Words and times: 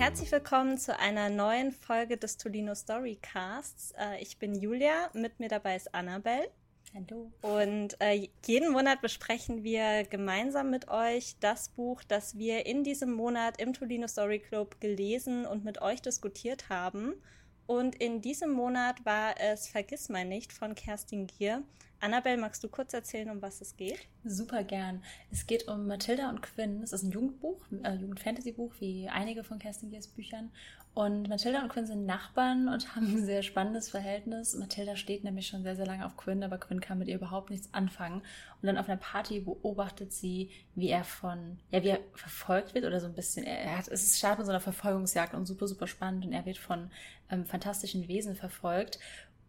herzlich 0.00 0.32
willkommen 0.32 0.78
zu 0.78 0.98
einer 0.98 1.28
neuen 1.28 1.72
Folge 1.72 2.16
des 2.16 2.38
Tolino 2.38 2.74
Storycasts. 2.74 3.92
Äh, 3.98 4.22
ich 4.22 4.38
bin 4.38 4.54
Julia, 4.54 5.10
mit 5.12 5.38
mir 5.40 5.50
dabei 5.50 5.76
ist 5.76 5.94
Annabelle. 5.94 6.48
Hallo. 6.94 7.30
Und 7.42 8.00
äh, 8.00 8.30
jeden 8.46 8.72
Monat 8.72 9.02
besprechen 9.02 9.62
wir 9.62 10.04
gemeinsam 10.04 10.70
mit 10.70 10.88
euch 10.88 11.36
das 11.40 11.68
Buch, 11.68 12.02
das 12.02 12.38
wir 12.38 12.64
in 12.64 12.82
diesem 12.82 13.12
Monat 13.12 13.60
im 13.60 13.74
Tolino 13.74 14.08
Story 14.08 14.38
Club 14.38 14.80
gelesen 14.80 15.44
und 15.44 15.66
mit 15.66 15.82
euch 15.82 16.00
diskutiert 16.00 16.70
haben. 16.70 17.12
Und 17.70 17.94
in 17.94 18.20
diesem 18.20 18.50
Monat 18.50 19.04
war 19.04 19.38
es 19.38 19.68
Vergiss 19.68 20.08
mein 20.08 20.28
nicht 20.28 20.52
von 20.52 20.74
Kerstin 20.74 21.28
Gier. 21.28 21.62
Annabelle, 22.00 22.36
magst 22.36 22.64
du 22.64 22.68
kurz 22.68 22.94
erzählen, 22.94 23.30
um 23.30 23.40
was 23.42 23.60
es 23.60 23.76
geht? 23.76 24.08
Super 24.24 24.64
gern. 24.64 25.04
Es 25.30 25.46
geht 25.46 25.68
um 25.68 25.86
Mathilda 25.86 26.30
und 26.30 26.42
Quinn. 26.42 26.82
Es 26.82 26.92
ist 26.92 27.04
ein 27.04 27.12
Jugendbuch, 27.12 27.60
äh, 27.84 27.94
Jugendfantasy-Buch, 27.94 28.74
wie 28.80 29.08
einige 29.08 29.44
von 29.44 29.60
Kerstin 29.60 29.90
Giers 29.90 30.08
Büchern. 30.08 30.50
Und 30.92 31.28
Mathilda 31.28 31.62
und 31.62 31.68
Quinn 31.68 31.86
sind 31.86 32.04
Nachbarn 32.04 32.68
und 32.68 32.96
haben 32.96 33.06
ein 33.06 33.24
sehr 33.24 33.42
spannendes 33.42 33.88
Verhältnis. 33.88 34.54
Mathilda 34.54 34.96
steht 34.96 35.22
nämlich 35.22 35.46
schon 35.46 35.62
sehr, 35.62 35.76
sehr 35.76 35.86
lange 35.86 36.04
auf 36.04 36.16
Quinn, 36.16 36.42
aber 36.42 36.58
Quinn 36.58 36.80
kann 36.80 36.98
mit 36.98 37.06
ihr 37.06 37.14
überhaupt 37.14 37.50
nichts 37.50 37.72
anfangen. 37.72 38.22
Und 38.60 38.66
dann 38.66 38.76
auf 38.76 38.88
einer 38.88 38.98
Party 38.98 39.40
beobachtet 39.40 40.12
sie, 40.12 40.50
wie 40.74 40.88
er 40.88 41.04
von, 41.04 41.58
ja, 41.70 41.82
wie 41.84 41.90
er 41.90 42.00
verfolgt 42.14 42.74
wird 42.74 42.84
oder 42.84 43.00
so 43.00 43.06
ein 43.06 43.14
bisschen. 43.14 43.44
Er 43.44 43.78
hat, 43.78 43.88
es 43.88 44.18
startet 44.18 44.38
mit 44.40 44.46
so 44.46 44.52
einer 44.52 44.60
Verfolgungsjagd 44.60 45.34
und 45.34 45.46
super, 45.46 45.68
super 45.68 45.86
spannend 45.86 46.26
und 46.26 46.32
er 46.32 46.44
wird 46.44 46.58
von 46.58 46.90
ähm, 47.30 47.46
fantastischen 47.46 48.08
Wesen 48.08 48.34
verfolgt. 48.34 48.98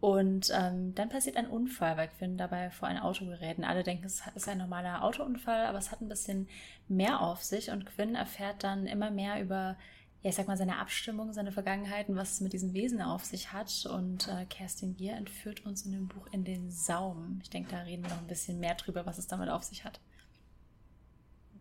Und 0.01 0.51
ähm, 0.51 0.95
dann 0.95 1.09
passiert 1.09 1.37
ein 1.37 1.47
Unfall, 1.47 1.95
weil 1.95 2.07
Quinn 2.07 2.35
dabei 2.35 2.71
vor 2.71 2.87
ein 2.87 2.97
Auto 2.97 3.25
gerät. 3.25 3.59
Und 3.59 3.65
alle 3.65 3.83
denken, 3.83 4.05
es 4.05 4.23
ist 4.33 4.49
ein 4.49 4.57
normaler 4.57 5.03
Autounfall, 5.03 5.67
aber 5.67 5.77
es 5.77 5.91
hat 5.91 6.01
ein 6.01 6.09
bisschen 6.09 6.49
mehr 6.87 7.21
auf 7.21 7.43
sich. 7.43 7.69
Und 7.69 7.85
Quinn 7.85 8.15
erfährt 8.15 8.63
dann 8.63 8.87
immer 8.87 9.11
mehr 9.11 9.39
über, 9.39 9.77
ja, 10.23 10.29
ich 10.29 10.35
sag 10.35 10.47
mal, 10.47 10.57
seine 10.57 10.77
Abstimmung, 10.77 11.33
seine 11.33 11.51
Vergangenheit 11.51 12.07
und 12.07 12.15
was 12.15 12.33
es 12.33 12.41
mit 12.41 12.53
diesen 12.53 12.73
Wesen 12.73 13.01
auf 13.01 13.25
sich 13.25 13.53
hat. 13.53 13.87
Und 13.87 14.27
äh, 14.27 14.45
Kerstin 14.45 14.95
Gier 14.95 15.13
entführt 15.13 15.65
uns 15.65 15.83
in 15.85 15.93
dem 15.93 16.07
Buch 16.07 16.27
in 16.31 16.43
den 16.43 16.69
Saum. 16.69 17.39
Ich 17.41 17.49
denke, 17.49 17.71
da 17.71 17.79
reden 17.79 18.03
wir 18.03 18.09
noch 18.09 18.21
ein 18.21 18.27
bisschen 18.27 18.59
mehr 18.59 18.75
drüber, 18.75 19.05
was 19.05 19.17
es 19.17 19.27
damit 19.27 19.49
auf 19.49 19.63
sich 19.63 19.83
hat. 19.83 19.99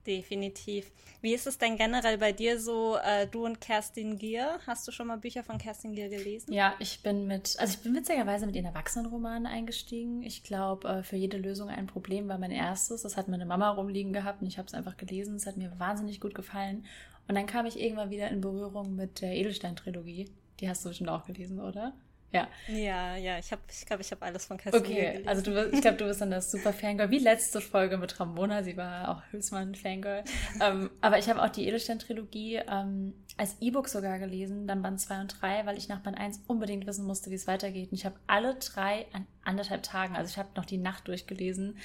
Definitiv. 0.07 0.91
Wie 1.21 1.35
ist 1.35 1.47
es 1.47 1.59
denn 1.59 1.77
generell 1.77 2.17
bei 2.17 2.33
dir 2.33 2.59
so, 2.59 2.97
äh, 2.97 3.27
du 3.27 3.45
und 3.45 3.61
Kerstin 3.61 4.19
Gier? 4.19 4.59
Hast 4.67 4.89
du 4.89 4.93
schon 4.93 5.07
mal 5.07 5.19
Bücher 5.19 5.45
von 5.45 5.59
Kerstin 5.59 5.95
Gier 5.95 6.09
gelesen? 6.09 6.53
Ja, 6.53 6.75
ich 6.79 7.03
bin 7.03 7.27
mit, 7.27 7.57
also 7.59 7.75
ich 7.75 7.83
bin 7.83 7.95
witzigerweise 7.95 8.47
mit 8.47 8.57
ihren 8.57 8.67
Erwachsenenromanen 8.67 9.47
eingestiegen. 9.47 10.23
Ich 10.23 10.43
glaube, 10.43 10.89
äh, 10.89 11.03
für 11.03 11.17
jede 11.17 11.37
Lösung 11.37 11.69
ein 11.69 11.87
Problem 11.87 12.29
war 12.29 12.39
mein 12.39 12.51
erstes. 12.51 13.03
Das 13.03 13.17
hat 13.17 13.29
meine 13.29 13.45
Mama 13.45 13.71
rumliegen 13.71 14.13
gehabt 14.13 14.41
und 14.41 14.49
ich 14.49 14.57
habe 14.57 14.67
es 14.69 14.75
einfach 14.75 14.97
gelesen. 14.97 15.37
Es 15.37 15.47
hat 15.47 15.59
mir 15.59 15.79
wahnsinnig 15.79 16.21
gut 16.21 16.35
gefallen. 16.35 16.87
Und 17.29 17.35
dann 17.35 17.47
kam 17.47 17.67
ich 17.67 17.81
irgendwann 17.81 18.11
wieder 18.11 18.29
in 18.29 18.41
Berührung 18.41 18.97
mit 18.97 19.21
der 19.21 19.33
Edelstein-Trilogie. 19.33 20.31
Die 20.59 20.69
hast 20.69 20.85
du 20.85 20.89
bestimmt 20.89 21.11
auch 21.11 21.25
gelesen, 21.25 21.61
oder? 21.61 21.95
Ja. 22.33 22.49
Ja, 22.69 23.17
ja, 23.17 23.39
ich 23.39 23.51
habe, 23.51 23.63
ich 23.69 23.85
glaube, 23.87 24.03
ich 24.03 24.11
habe 24.13 24.23
alles 24.25 24.47
von 24.47 24.57
Kerstin 24.57 24.83
Okay, 24.83 25.13
gelesen. 25.13 25.29
also 25.29 25.43
du, 25.43 25.69
ich 25.73 25.81
glaube, 25.81 25.97
du 25.97 26.05
bist 26.05 26.21
dann 26.21 26.31
das 26.31 26.51
super 26.51 26.73
Fangirl, 26.73 27.11
wie 27.11 27.19
letzte 27.19 27.61
Folge 27.61 27.99
mit 27.99 28.21
Ramona, 28.21 28.63
sie 28.63 28.77
war 28.77 29.09
auch 29.09 29.23
Hülsmann 29.33 29.75
Fangirl. 29.75 30.23
ähm, 30.61 30.91
aber 31.01 31.19
ich 31.19 31.29
habe 31.29 31.43
auch 31.43 31.49
die 31.49 31.67
Edelstein-Trilogie 31.67 32.61
ähm, 32.69 33.15
als 33.37 33.57
E-Book 33.61 33.89
sogar 33.89 34.19
gelesen, 34.21 34.69
dann 34.69 34.83
Band 34.83 35.01
2 35.01 35.21
und 35.23 35.43
3, 35.43 35.67
weil 35.67 35.77
ich 35.77 35.89
nach 35.89 36.01
Band 36.01 36.19
1 36.19 36.43
unbedingt 36.47 36.87
wissen 36.87 37.05
musste, 37.05 37.31
wie 37.31 37.35
es 37.35 37.49
weitergeht. 37.49 37.91
Und 37.91 37.99
ich 37.99 38.05
habe 38.05 38.17
alle 38.29 38.55
drei 38.55 39.07
an 39.13 39.27
anderthalb 39.43 39.83
Tagen, 39.83 40.15
also 40.15 40.31
ich 40.31 40.39
habe 40.39 40.51
noch 40.57 40.67
die 40.67 40.79
Nacht 40.79 41.09
durchgelesen, 41.09 41.79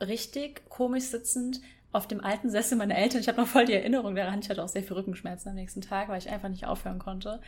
richtig 0.00 0.68
komisch 0.68 1.04
sitzend, 1.04 1.60
auf 1.92 2.08
dem 2.08 2.20
alten 2.22 2.50
Sessel 2.50 2.78
meiner 2.78 2.96
Eltern. 2.96 3.20
Ich 3.20 3.28
habe 3.28 3.40
noch 3.40 3.46
voll 3.46 3.66
die 3.66 3.74
Erinnerung 3.74 4.14
daran. 4.14 4.40
Ich 4.40 4.48
hatte 4.48 4.64
auch 4.64 4.68
sehr 4.68 4.82
viel 4.82 4.94
Rückenschmerzen 4.94 5.50
am 5.50 5.54
nächsten 5.54 5.82
Tag, 5.82 6.08
weil 6.08 6.18
ich 6.18 6.30
einfach 6.30 6.48
nicht 6.48 6.66
aufhören 6.66 6.98
konnte. 6.98 7.40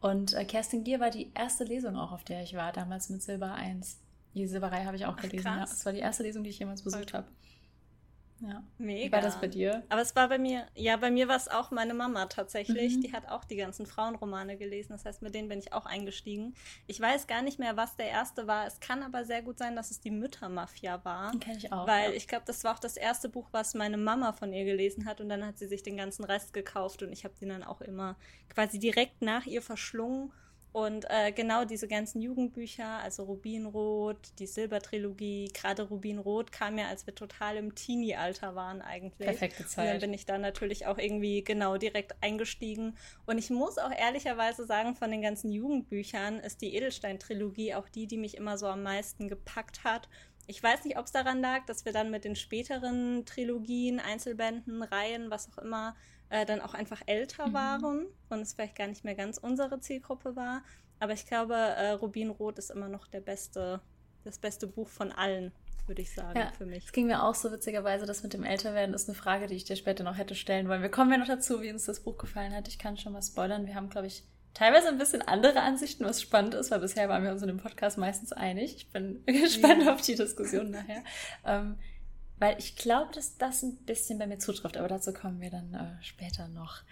Und 0.00 0.32
äh, 0.32 0.44
Kerstin 0.44 0.84
Gier 0.84 1.00
war 1.00 1.10
die 1.10 1.30
erste 1.34 1.64
Lesung 1.64 1.96
auch, 1.96 2.12
auf 2.12 2.24
der 2.24 2.42
ich 2.42 2.54
war, 2.54 2.72
damals 2.72 3.10
mit 3.10 3.22
Silber 3.22 3.54
1. 3.54 3.98
Die 4.34 4.46
Silberei 4.46 4.84
habe 4.84 4.96
ich 4.96 5.06
auch 5.06 5.16
gelesen. 5.16 5.48
Ach, 5.48 5.56
ja. 5.56 5.60
Das 5.60 5.84
war 5.84 5.92
die 5.92 5.98
erste 5.98 6.22
Lesung, 6.22 6.44
die 6.44 6.50
ich 6.50 6.58
jemals 6.58 6.82
besucht 6.82 7.12
habe. 7.12 7.26
Ja. 8.40 8.62
Mega. 8.78 9.06
Wie 9.06 9.12
war 9.12 9.20
das 9.20 9.40
bei 9.40 9.48
dir? 9.48 9.82
Aber 9.88 10.00
es 10.00 10.16
war 10.16 10.28
bei 10.28 10.38
mir, 10.38 10.66
ja, 10.74 10.96
bei 10.96 11.10
mir 11.10 11.28
war 11.28 11.36
es 11.36 11.48
auch 11.48 11.70
meine 11.70 11.94
Mama 11.94 12.26
tatsächlich. 12.26 12.96
Mhm. 12.96 13.00
Die 13.02 13.12
hat 13.12 13.28
auch 13.28 13.44
die 13.44 13.56
ganzen 13.56 13.86
Frauenromane 13.86 14.56
gelesen. 14.56 14.92
Das 14.92 15.04
heißt, 15.04 15.22
mit 15.22 15.34
denen 15.34 15.48
bin 15.48 15.58
ich 15.58 15.72
auch 15.72 15.86
eingestiegen. 15.86 16.54
Ich 16.86 17.00
weiß 17.00 17.26
gar 17.26 17.42
nicht 17.42 17.58
mehr, 17.58 17.76
was 17.76 17.96
der 17.96 18.08
erste 18.08 18.46
war. 18.46 18.66
Es 18.66 18.80
kann 18.80 19.02
aber 19.02 19.24
sehr 19.24 19.42
gut 19.42 19.58
sein, 19.58 19.76
dass 19.76 19.90
es 19.90 20.00
die 20.00 20.10
Müttermafia 20.10 21.04
war. 21.04 21.32
Den 21.32 21.40
kenne 21.40 21.58
ich 21.58 21.72
auch. 21.72 21.86
Weil 21.86 22.10
ja. 22.10 22.16
ich 22.16 22.28
glaube, 22.28 22.44
das 22.46 22.64
war 22.64 22.74
auch 22.74 22.80
das 22.80 22.96
erste 22.96 23.28
Buch, 23.28 23.48
was 23.52 23.74
meine 23.74 23.98
Mama 23.98 24.32
von 24.32 24.52
ihr 24.52 24.64
gelesen 24.64 25.04
hat. 25.04 25.20
Und 25.20 25.28
dann 25.28 25.44
hat 25.44 25.58
sie 25.58 25.66
sich 25.66 25.82
den 25.82 25.96
ganzen 25.96 26.24
Rest 26.24 26.52
gekauft. 26.52 27.02
Und 27.02 27.12
ich 27.12 27.24
habe 27.24 27.34
den 27.40 27.50
dann 27.50 27.62
auch 27.62 27.80
immer 27.80 28.16
quasi 28.48 28.78
direkt 28.78 29.22
nach 29.22 29.46
ihr 29.46 29.62
verschlungen 29.62 30.32
und 30.72 31.04
äh, 31.10 31.32
genau 31.32 31.64
diese 31.64 31.88
ganzen 31.88 32.22
Jugendbücher, 32.22 32.86
also 33.00 33.24
Rubinrot, 33.24 34.18
die 34.38 34.46
Silbertrilogie, 34.46 35.50
gerade 35.52 35.82
Rubinrot 35.82 36.52
kam 36.52 36.78
ja, 36.78 36.86
als 36.86 37.06
wir 37.06 37.14
total 37.14 37.56
im 37.56 37.74
Teenie-Alter 37.74 38.54
waren 38.54 38.80
eigentlich. 38.80 39.26
Perfekte 39.26 39.66
Zeit. 39.66 39.84
Und 39.84 39.92
dann 39.92 40.00
bin 40.00 40.14
ich 40.14 40.26
da 40.26 40.38
natürlich 40.38 40.86
auch 40.86 40.98
irgendwie 40.98 41.42
genau 41.42 41.76
direkt 41.76 42.14
eingestiegen. 42.22 42.96
Und 43.26 43.38
ich 43.38 43.50
muss 43.50 43.78
auch 43.78 43.90
ehrlicherweise 43.90 44.64
sagen, 44.64 44.94
von 44.94 45.10
den 45.10 45.22
ganzen 45.22 45.50
Jugendbüchern 45.50 46.38
ist 46.38 46.62
die 46.62 46.76
Edelstein-Trilogie 46.76 47.74
auch 47.74 47.88
die, 47.88 48.06
die 48.06 48.16
mich 48.16 48.36
immer 48.36 48.56
so 48.56 48.68
am 48.68 48.84
meisten 48.84 49.28
gepackt 49.28 49.82
hat. 49.82 50.08
Ich 50.46 50.62
weiß 50.62 50.84
nicht, 50.84 50.98
ob 50.98 51.06
es 51.06 51.12
daran 51.12 51.40
lag, 51.40 51.66
dass 51.66 51.84
wir 51.84 51.92
dann 51.92 52.12
mit 52.12 52.24
den 52.24 52.36
späteren 52.36 53.24
Trilogien, 53.26 53.98
Einzelbänden, 53.98 54.84
Reihen, 54.84 55.30
was 55.30 55.48
auch 55.52 55.58
immer, 55.58 55.96
äh, 56.30 56.46
dann 56.46 56.60
auch 56.60 56.74
einfach 56.74 57.02
älter 57.06 57.48
mhm. 57.48 57.52
waren 57.52 58.06
und 58.28 58.40
es 58.40 58.54
vielleicht 58.54 58.76
gar 58.76 58.86
nicht 58.86 59.04
mehr 59.04 59.14
ganz 59.14 59.38
unsere 59.38 59.80
Zielgruppe 59.80 60.36
war. 60.36 60.62
Aber 60.98 61.12
ich 61.12 61.26
glaube, 61.26 61.54
äh, 61.54 61.90
Rubinrot 61.90 62.58
ist 62.58 62.70
immer 62.70 62.88
noch 62.88 63.06
der 63.08 63.20
beste, 63.20 63.80
das 64.24 64.38
beste 64.38 64.66
Buch 64.66 64.88
von 64.88 65.12
allen, 65.12 65.52
würde 65.86 66.02
ich 66.02 66.14
sagen, 66.14 66.38
ja, 66.38 66.52
für 66.56 66.66
mich. 66.66 66.84
Es 66.84 66.92
ging 66.92 67.06
mir 67.06 67.24
auch 67.24 67.34
so 67.34 67.50
witzigerweise, 67.50 68.06
das 68.06 68.22
mit 68.22 68.32
dem 68.32 68.44
Älterwerden 68.44 68.94
ist 68.94 69.08
eine 69.08 69.16
Frage, 69.16 69.46
die 69.46 69.54
ich 69.54 69.64
dir 69.64 69.76
später 69.76 70.04
noch 70.04 70.18
hätte 70.18 70.34
stellen 70.34 70.68
wollen. 70.68 70.82
Wir 70.82 70.90
kommen 70.90 71.10
ja 71.10 71.18
noch 71.18 71.26
dazu, 71.26 71.62
wie 71.62 71.72
uns 71.72 71.86
das 71.86 72.00
Buch 72.00 72.18
gefallen 72.18 72.54
hat. 72.54 72.68
Ich 72.68 72.78
kann 72.78 72.96
schon 72.96 73.12
mal 73.12 73.22
spoilern. 73.22 73.66
Wir 73.66 73.74
haben, 73.74 73.88
glaube 73.88 74.06
ich, 74.06 74.24
teilweise 74.54 74.88
ein 74.88 74.98
bisschen 74.98 75.22
andere 75.22 75.62
Ansichten, 75.62 76.04
was 76.04 76.20
spannend 76.20 76.54
ist, 76.54 76.70
weil 76.70 76.80
bisher 76.80 77.08
waren 77.08 77.24
wir 77.24 77.32
uns 77.32 77.42
in 77.42 77.48
dem 77.48 77.58
Podcast 77.58 77.98
meistens 77.98 78.32
einig. 78.32 78.76
Ich 78.76 78.90
bin 78.90 79.22
gespannt 79.26 79.84
ja. 79.84 79.94
auf 79.94 80.02
die 80.02 80.16
Diskussion 80.16 80.70
nachher. 80.70 81.02
Ähm, 81.44 81.76
weil 82.40 82.58
ich 82.58 82.74
glaube, 82.74 83.12
dass 83.14 83.36
das 83.36 83.62
ein 83.62 83.76
bisschen 83.76 84.18
bei 84.18 84.26
mir 84.26 84.38
zutrifft, 84.38 84.78
aber 84.78 84.88
dazu 84.88 85.12
kommen 85.12 85.40
wir 85.40 85.50
dann 85.50 85.74
äh, 85.74 86.02
später 86.02 86.48
noch. 86.48 86.82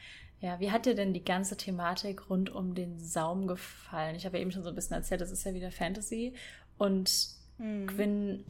Ja, 0.41 0.61
wie 0.61 0.71
hat 0.71 0.87
dir 0.87 0.95
denn 0.95 1.15
die 1.15 1.25
ganze 1.25 1.57
Thematik 1.57 2.31
rund 2.31 2.51
um 2.51 2.75
den 2.75 3.01
Saum 3.01 3.49
gefallen? 3.49 4.15
Ich 4.15 4.25
habe 4.27 4.37
ja 4.37 4.43
eben 4.43 4.53
schon 4.53 4.63
so 4.63 4.69
ein 4.69 4.75
bisschen 4.75 4.95
erzählt, 4.95 5.21
das 5.21 5.33
ist 5.33 5.45
ja 5.45 5.55
wieder 5.55 5.73
Fantasy 5.73 6.35
und 6.77 7.31
mhm. 7.57 7.87
Quinn, 7.87 8.45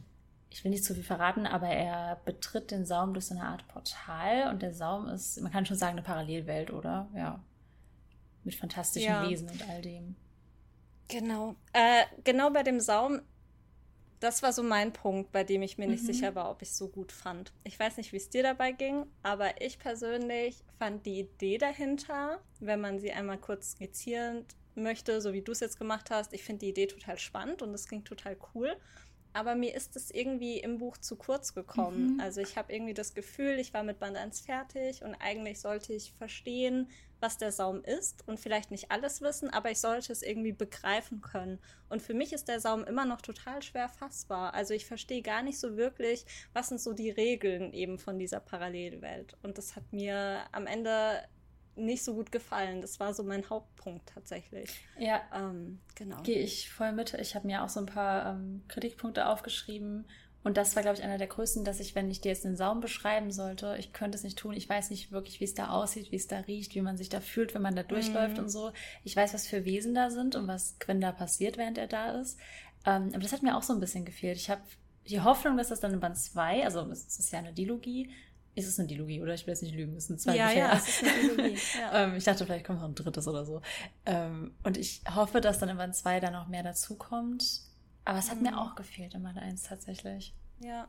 ich 0.51 0.65
will 0.65 0.73
nicht 0.73 0.85
zu 0.85 0.93
viel 0.93 1.05
verraten, 1.05 1.47
aber 1.47 1.69
er 1.69 2.21
betritt 2.25 2.73
den 2.73 2.85
Saum 2.85 3.15
durch 3.15 3.27
so 3.27 3.35
eine 3.35 3.45
Art 3.45 3.67
Portal 3.69 4.51
und 4.51 4.61
der 4.61 4.75
Saum 4.75 5.09
ist, 5.09 5.41
man 5.41 5.53
kann 5.53 5.65
schon 5.65 5.79
sagen, 5.79 5.93
eine 5.93 6.03
Parallelwelt, 6.03 6.73
oder? 6.73 7.09
Ja. 7.15 7.41
Mit 8.43 8.57
fantastischen 8.57 9.09
ja. 9.09 9.29
Wesen 9.29 9.49
und 9.49 9.69
all 9.71 9.81
dem. 9.81 10.17
Genau. 11.07 11.55
Äh, 11.73 12.05
genau 12.25 12.51
bei 12.51 12.65
dem 12.65 12.81
Saum 12.81 13.21
das 14.21 14.43
war 14.43 14.53
so 14.53 14.63
mein 14.63 14.93
Punkt, 14.93 15.33
bei 15.33 15.45
dem 15.45 15.63
ich 15.63 15.79
mir 15.79 15.87
nicht 15.87 16.03
mhm. 16.03 16.13
sicher 16.13 16.35
war, 16.35 16.51
ob 16.51 16.63
ich 16.63 16.69
es 16.69 16.79
so 16.79 16.89
gut 16.89 17.13
fand. 17.13 17.53
Ich 17.65 17.79
weiß 17.79 17.97
nicht, 17.97 18.13
wie 18.13 18.17
es 18.17 18.29
dir 18.29 18.43
dabei 18.43 18.73
ging, 18.73 19.07
aber 19.23 19.61
ich 19.61 19.79
persönlich 19.79 20.65
fand 20.79 21.07
die 21.07 21.21
Idee 21.21 21.59
dahinter, 21.59 22.41
wenn 22.61 22.81
man 22.81 22.99
sie 22.99 23.13
einmal 23.13 23.39
kurz 23.39 23.73
skizzieren 23.73 24.45
möchte, 24.75 25.21
so 25.21 25.33
wie 25.33 25.43
du 25.43 25.53
es 25.53 25.61
jetzt 25.61 25.79
gemacht 25.79 26.11
hast, 26.11 26.33
ich 26.33 26.45
finde 26.45 26.61
die 26.61 26.71
Idee 26.71 26.87
total 26.87 27.19
spannend 27.19 27.63
und 27.63 27.75
es 27.75 27.87
klingt 27.87 28.07
total 28.07 28.37
cool. 28.55 28.77
Aber 29.33 29.55
mir 29.55 29.75
ist 29.75 29.97
es 29.97 30.11
irgendwie 30.11 30.59
im 30.59 30.79
Buch 30.79 30.97
zu 30.97 31.17
kurz 31.17 31.55
gekommen. 31.55 32.15
Mhm. 32.15 32.21
Also 32.21 32.41
ich 32.41 32.57
habe 32.57 32.73
irgendwie 32.73 32.95
das 32.95 33.15
Gefühl, 33.15 33.59
ich 33.59 33.75
war 33.75 33.83
mit 33.83 33.99
Band 33.99 34.17
1 34.17 34.41
fertig 34.41 35.03
und 35.03 35.15
eigentlich 35.17 35.61
sollte 35.61 35.93
ich 35.93 36.13
verstehen, 36.13 36.89
was 37.21 37.37
der 37.37 37.53
Saum 37.53 37.83
ist 37.83 38.27
und 38.27 38.39
vielleicht 38.39 38.71
nicht 38.71 38.91
alles 38.91 39.21
wissen, 39.21 39.51
aber 39.51 39.71
ich 39.71 39.81
sollte 39.81 40.13
es 40.13 40.23
irgendwie 40.23 40.53
begreifen 40.53 41.21
können. 41.21 41.59
Und 41.89 42.01
für 42.01 42.15
mich 42.15 42.33
ist 42.33 42.49
der 42.49 42.61
Saum 42.61 42.85
immer 42.85 43.05
noch 43.05 43.21
total 43.21 43.63
schwer 43.63 43.89
fassbar. 43.89 44.55
Also 44.55 44.75
ich 44.75 44.87
verstehe 44.87 45.23
gar 45.23 45.43
nicht 45.43 45.59
so 45.59 45.77
wirklich, 45.77 46.25
was 46.53 46.69
sind 46.69 46.81
so 46.81 46.93
die 46.93 47.11
Regeln 47.11 47.73
eben 47.73 47.99
von 47.99 48.19
dieser 48.19 48.41
Parallelwelt. 48.41 49.37
Und 49.43 49.59
das 49.59 49.75
hat 49.75 49.93
mir 49.93 50.45
am 50.53 50.67
Ende 50.67 51.23
nicht 51.79 52.05
so 52.05 52.15
gut 52.15 52.33
gefallen. 52.33 52.81
Das 52.81 53.01
war 53.01 53.15
so 53.15 53.23
mein 53.23 53.49
Hauptpunkt 53.49 54.11
tatsächlich. 54.15 54.71
Ja, 54.99 55.21
ähm, 55.35 55.81
genau. 55.95 56.23
Gehe 56.23 56.41
ich 56.41 56.71
voll 56.71 56.93
mit. 56.93 57.15
Ich 57.15 57.35
habe 57.35 57.47
mir 57.47 57.63
auch 57.63 57.69
so 57.69 57.81
ein 57.81 57.87
paar 57.87 58.35
ähm, 58.35 58.63
Kritikpunkte 58.69 59.27
aufgeschrieben 59.27 60.05
und 60.45 60.57
das 60.57 60.77
war, 60.77 60.83
glaube 60.83 60.97
ich, 60.97 61.05
einer 61.05 61.19
der 61.19 61.27
größten, 61.27 61.65
dass 61.65 61.81
ich, 61.81 61.95
wenn 61.95 62.11
ich 62.11 62.21
dir 62.21 62.31
jetzt 62.31 62.45
den 62.45 62.57
Saum 62.57 62.81
beschreiben 62.81 63.33
sollte, 63.33 63.77
ich 63.79 63.93
könnte 63.93 64.17
es 64.17 64.25
nicht 64.25 64.39
tun. 64.39 64.55
Ich 64.55 64.69
weiß 64.69 64.91
nicht 64.91 65.11
wirklich, 65.11 65.41
wie 65.41 65.45
es 65.45 65.55
da 65.55 65.69
aussieht, 65.69 66.13
wie 66.13 66.17
es 66.17 66.29
da 66.29 66.39
riecht, 66.39 66.75
wie 66.75 66.81
man 66.81 66.97
sich 66.97 67.09
da 67.09 67.21
fühlt, 67.21 67.55
wenn 67.55 67.63
man 67.63 67.75
da 67.75 67.83
durchläuft 67.83 68.37
mhm. 68.37 68.45
und 68.45 68.49
so. 68.49 68.73
Ich 69.05 69.17
weiß, 69.17 69.35
was 69.35 69.47
für 69.47 69.65
Wesen 69.65 69.95
da 69.95 70.11
sind 70.11 70.37
und 70.37 70.47
was 70.47 70.79
Quinn 70.79 71.01
da 71.01 71.13
passiert, 71.13 71.57
während 71.59 71.77
er 71.77 71.89
da 71.89 72.21
ist. 72.21 72.39
Ähm, 72.87 73.11
aber 73.13 73.19
das 73.19 73.33
hat 73.33 73.43
mir 73.43 73.57
auch 73.57 73.63
so 73.63 73.73
ein 73.73 73.81
bisschen 73.81 74.05
gefehlt. 74.05 74.37
Ich 74.37 74.49
habe 74.49 74.63
die 75.09 75.21
Hoffnung, 75.21 75.57
dass 75.57 75.69
das 75.69 75.81
dann 75.81 75.93
in 75.93 76.01
Band 76.01 76.17
2, 76.17 76.65
also 76.65 76.81
es 76.91 77.19
ist 77.19 77.33
ja 77.33 77.41
eine 77.41 77.53
Dilogie, 77.53 78.11
ist 78.59 78.67
es 78.69 78.79
eine 78.79 78.89
Dilogie, 78.89 79.23
oder? 79.23 79.35
Ich 79.35 79.47
will 79.47 79.53
jetzt 79.53 79.63
nicht 79.63 79.75
lügen, 79.75 79.97
es 79.97 80.07
sind 80.07 80.21
zwei 80.21 80.37
ja, 80.37 80.49
Bücher. 80.49 80.59
Ja, 80.59 80.73
es 80.77 80.89
ist 80.89 81.05
eine 81.05 81.21
Dilogie. 81.21 81.59
Ja. 81.79 81.93
ähm, 82.05 82.17
ich 82.17 82.25
dachte, 82.25 82.45
vielleicht 82.45 82.67
kommt 82.67 82.81
noch 82.81 82.89
ein 82.89 82.95
drittes 82.95 83.27
oder 83.29 83.45
so. 83.45 83.63
Ähm, 84.07 84.55
und 84.65 84.77
ich 84.77 85.03
hoffe, 85.15 85.41
dass 85.41 85.59
dann 85.59 85.69
in 85.69 85.77
Band 85.77 85.95
2 85.95 86.21
da 86.21 86.31
noch 86.31 86.49
mehr 86.49 86.63
dazukommt. 86.63 87.63
Aber 88.05 88.19
es 88.19 88.31
hat 88.31 88.39
mhm. 88.39 88.45
mir 88.45 88.59
auch 88.59 88.75
gefehlt 88.75 89.15
in 89.15 89.23
Band 89.23 89.39
1 89.39 89.63
tatsächlich. 89.63 90.35
Ja. 90.61 90.89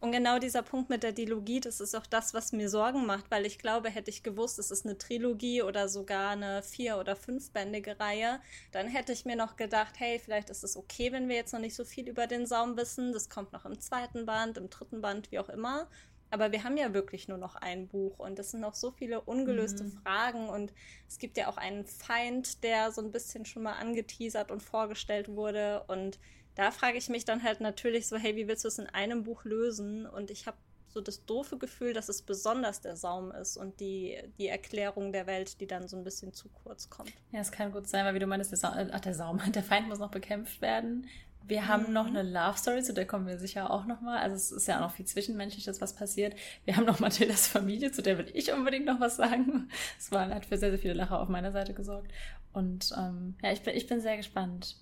Und 0.00 0.12
genau 0.12 0.38
dieser 0.38 0.62
Punkt 0.62 0.90
mit 0.90 1.02
der 1.02 1.12
Dilogie, 1.12 1.60
das 1.60 1.80
ist 1.80 1.94
auch 1.94 2.06
das, 2.06 2.34
was 2.34 2.52
mir 2.52 2.68
Sorgen 2.68 3.06
macht, 3.06 3.30
weil 3.30 3.46
ich 3.46 3.58
glaube, 3.58 3.90
hätte 3.90 4.10
ich 4.10 4.22
gewusst, 4.22 4.58
es 4.58 4.70
ist 4.70 4.84
eine 4.84 4.98
Trilogie 4.98 5.62
oder 5.62 5.88
sogar 5.88 6.30
eine 6.30 6.62
vier- 6.62 6.98
oder 6.98 7.16
fünfbändige 7.16 7.98
Reihe, 7.98 8.40
dann 8.72 8.86
hätte 8.86 9.12
ich 9.12 9.24
mir 9.24 9.36
noch 9.36 9.56
gedacht, 9.56 9.94
hey, 9.98 10.18
vielleicht 10.18 10.50
ist 10.50 10.64
es 10.64 10.76
okay, 10.76 11.12
wenn 11.12 11.28
wir 11.28 11.36
jetzt 11.36 11.52
noch 11.52 11.60
nicht 11.60 11.74
so 11.74 11.84
viel 11.84 12.08
über 12.08 12.26
den 12.26 12.46
Saum 12.46 12.76
wissen. 12.76 13.12
Das 13.12 13.28
kommt 13.28 13.52
noch 13.52 13.64
im 13.64 13.80
zweiten 13.80 14.26
Band, 14.26 14.58
im 14.58 14.70
dritten 14.70 15.00
Band, 15.00 15.30
wie 15.32 15.38
auch 15.38 15.48
immer. 15.48 15.88
Aber 16.34 16.50
wir 16.50 16.64
haben 16.64 16.76
ja 16.76 16.92
wirklich 16.92 17.28
nur 17.28 17.38
noch 17.38 17.54
ein 17.54 17.86
Buch 17.86 18.18
und 18.18 18.36
es 18.40 18.50
sind 18.50 18.58
noch 18.58 18.74
so 18.74 18.90
viele 18.90 19.20
ungelöste 19.20 19.84
mhm. 19.84 19.92
Fragen 20.02 20.48
und 20.48 20.72
es 21.06 21.20
gibt 21.20 21.36
ja 21.36 21.48
auch 21.48 21.58
einen 21.58 21.86
Feind, 21.86 22.64
der 22.64 22.90
so 22.90 23.00
ein 23.02 23.12
bisschen 23.12 23.44
schon 23.44 23.62
mal 23.62 23.74
angeteasert 23.74 24.50
und 24.50 24.60
vorgestellt 24.60 25.28
wurde 25.28 25.84
und 25.86 26.18
da 26.56 26.72
frage 26.72 26.98
ich 26.98 27.08
mich 27.08 27.24
dann 27.24 27.44
halt 27.44 27.60
natürlich 27.60 28.08
so, 28.08 28.16
hey, 28.16 28.34
wie 28.34 28.48
willst 28.48 28.64
du 28.64 28.68
es 28.68 28.80
in 28.80 28.88
einem 28.88 29.22
Buch 29.22 29.44
lösen? 29.44 30.06
Und 30.06 30.32
ich 30.32 30.48
habe 30.48 30.56
so 30.88 31.00
das 31.00 31.24
doofe 31.24 31.56
Gefühl, 31.56 31.92
dass 31.92 32.08
es 32.08 32.22
besonders 32.22 32.80
der 32.80 32.96
Saum 32.96 33.30
ist 33.30 33.56
und 33.56 33.78
die, 33.78 34.18
die 34.38 34.48
Erklärung 34.48 35.12
der 35.12 35.28
Welt, 35.28 35.60
die 35.60 35.68
dann 35.68 35.86
so 35.86 35.96
ein 35.96 36.02
bisschen 36.02 36.32
zu 36.32 36.48
kurz 36.48 36.90
kommt. 36.90 37.12
Ja, 37.30 37.40
es 37.40 37.52
kann 37.52 37.70
gut 37.70 37.86
sein, 37.86 38.04
weil 38.04 38.14
wie 38.14 38.18
du 38.18 38.26
meinst, 38.26 38.50
der 38.50 38.58
Saum, 38.58 38.72
ach, 38.90 39.00
der 39.00 39.14
Saum, 39.14 39.40
der 39.52 39.62
Feind 39.62 39.88
muss 39.88 40.00
noch 40.00 40.10
bekämpft 40.10 40.60
werden. 40.60 41.06
Wir 41.46 41.62
mhm. 41.62 41.68
haben 41.68 41.92
noch 41.92 42.06
eine 42.06 42.22
Love 42.22 42.58
Story, 42.58 42.82
zu 42.82 42.94
der 42.94 43.06
kommen 43.06 43.26
wir 43.26 43.38
sicher 43.38 43.70
auch 43.70 43.84
noch 43.86 44.00
mal. 44.00 44.18
Also 44.18 44.36
es 44.36 44.50
ist 44.50 44.66
ja 44.66 44.76
auch 44.76 44.82
noch 44.82 44.92
viel 44.92 45.04
Zwischenmenschliches, 45.04 45.80
was 45.80 45.94
passiert. 45.94 46.34
Wir 46.64 46.76
haben 46.76 46.86
noch 46.86 47.00
Mathildas 47.00 47.46
Familie, 47.46 47.92
zu 47.92 48.02
der 48.02 48.18
will 48.18 48.30
ich 48.32 48.52
unbedingt 48.52 48.86
noch 48.86 49.00
was 49.00 49.16
sagen. 49.16 49.68
Es 49.98 50.10
war, 50.10 50.28
hat 50.28 50.46
für 50.46 50.58
sehr, 50.58 50.70
sehr 50.70 50.78
viele 50.78 50.94
Lacher 50.94 51.20
auf 51.20 51.28
meiner 51.28 51.52
Seite 51.52 51.74
gesorgt. 51.74 52.12
Und 52.52 52.92
ähm, 52.96 53.36
ja, 53.42 53.52
ich 53.52 53.62
bin, 53.62 53.76
ich 53.76 53.86
bin 53.86 54.00
sehr 54.00 54.16
gespannt, 54.16 54.76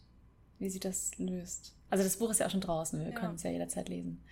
wie 0.58 0.70
sie 0.70 0.80
das 0.80 1.18
löst. 1.18 1.74
Also 1.90 2.04
das 2.04 2.16
Buch 2.16 2.30
ist 2.30 2.40
ja 2.40 2.46
auch 2.46 2.50
schon 2.50 2.60
draußen, 2.60 3.00
wir 3.00 3.10
ja. 3.10 3.14
können 3.14 3.34
es 3.34 3.42
ja 3.42 3.50
jederzeit 3.50 3.88
lesen. 3.88 4.22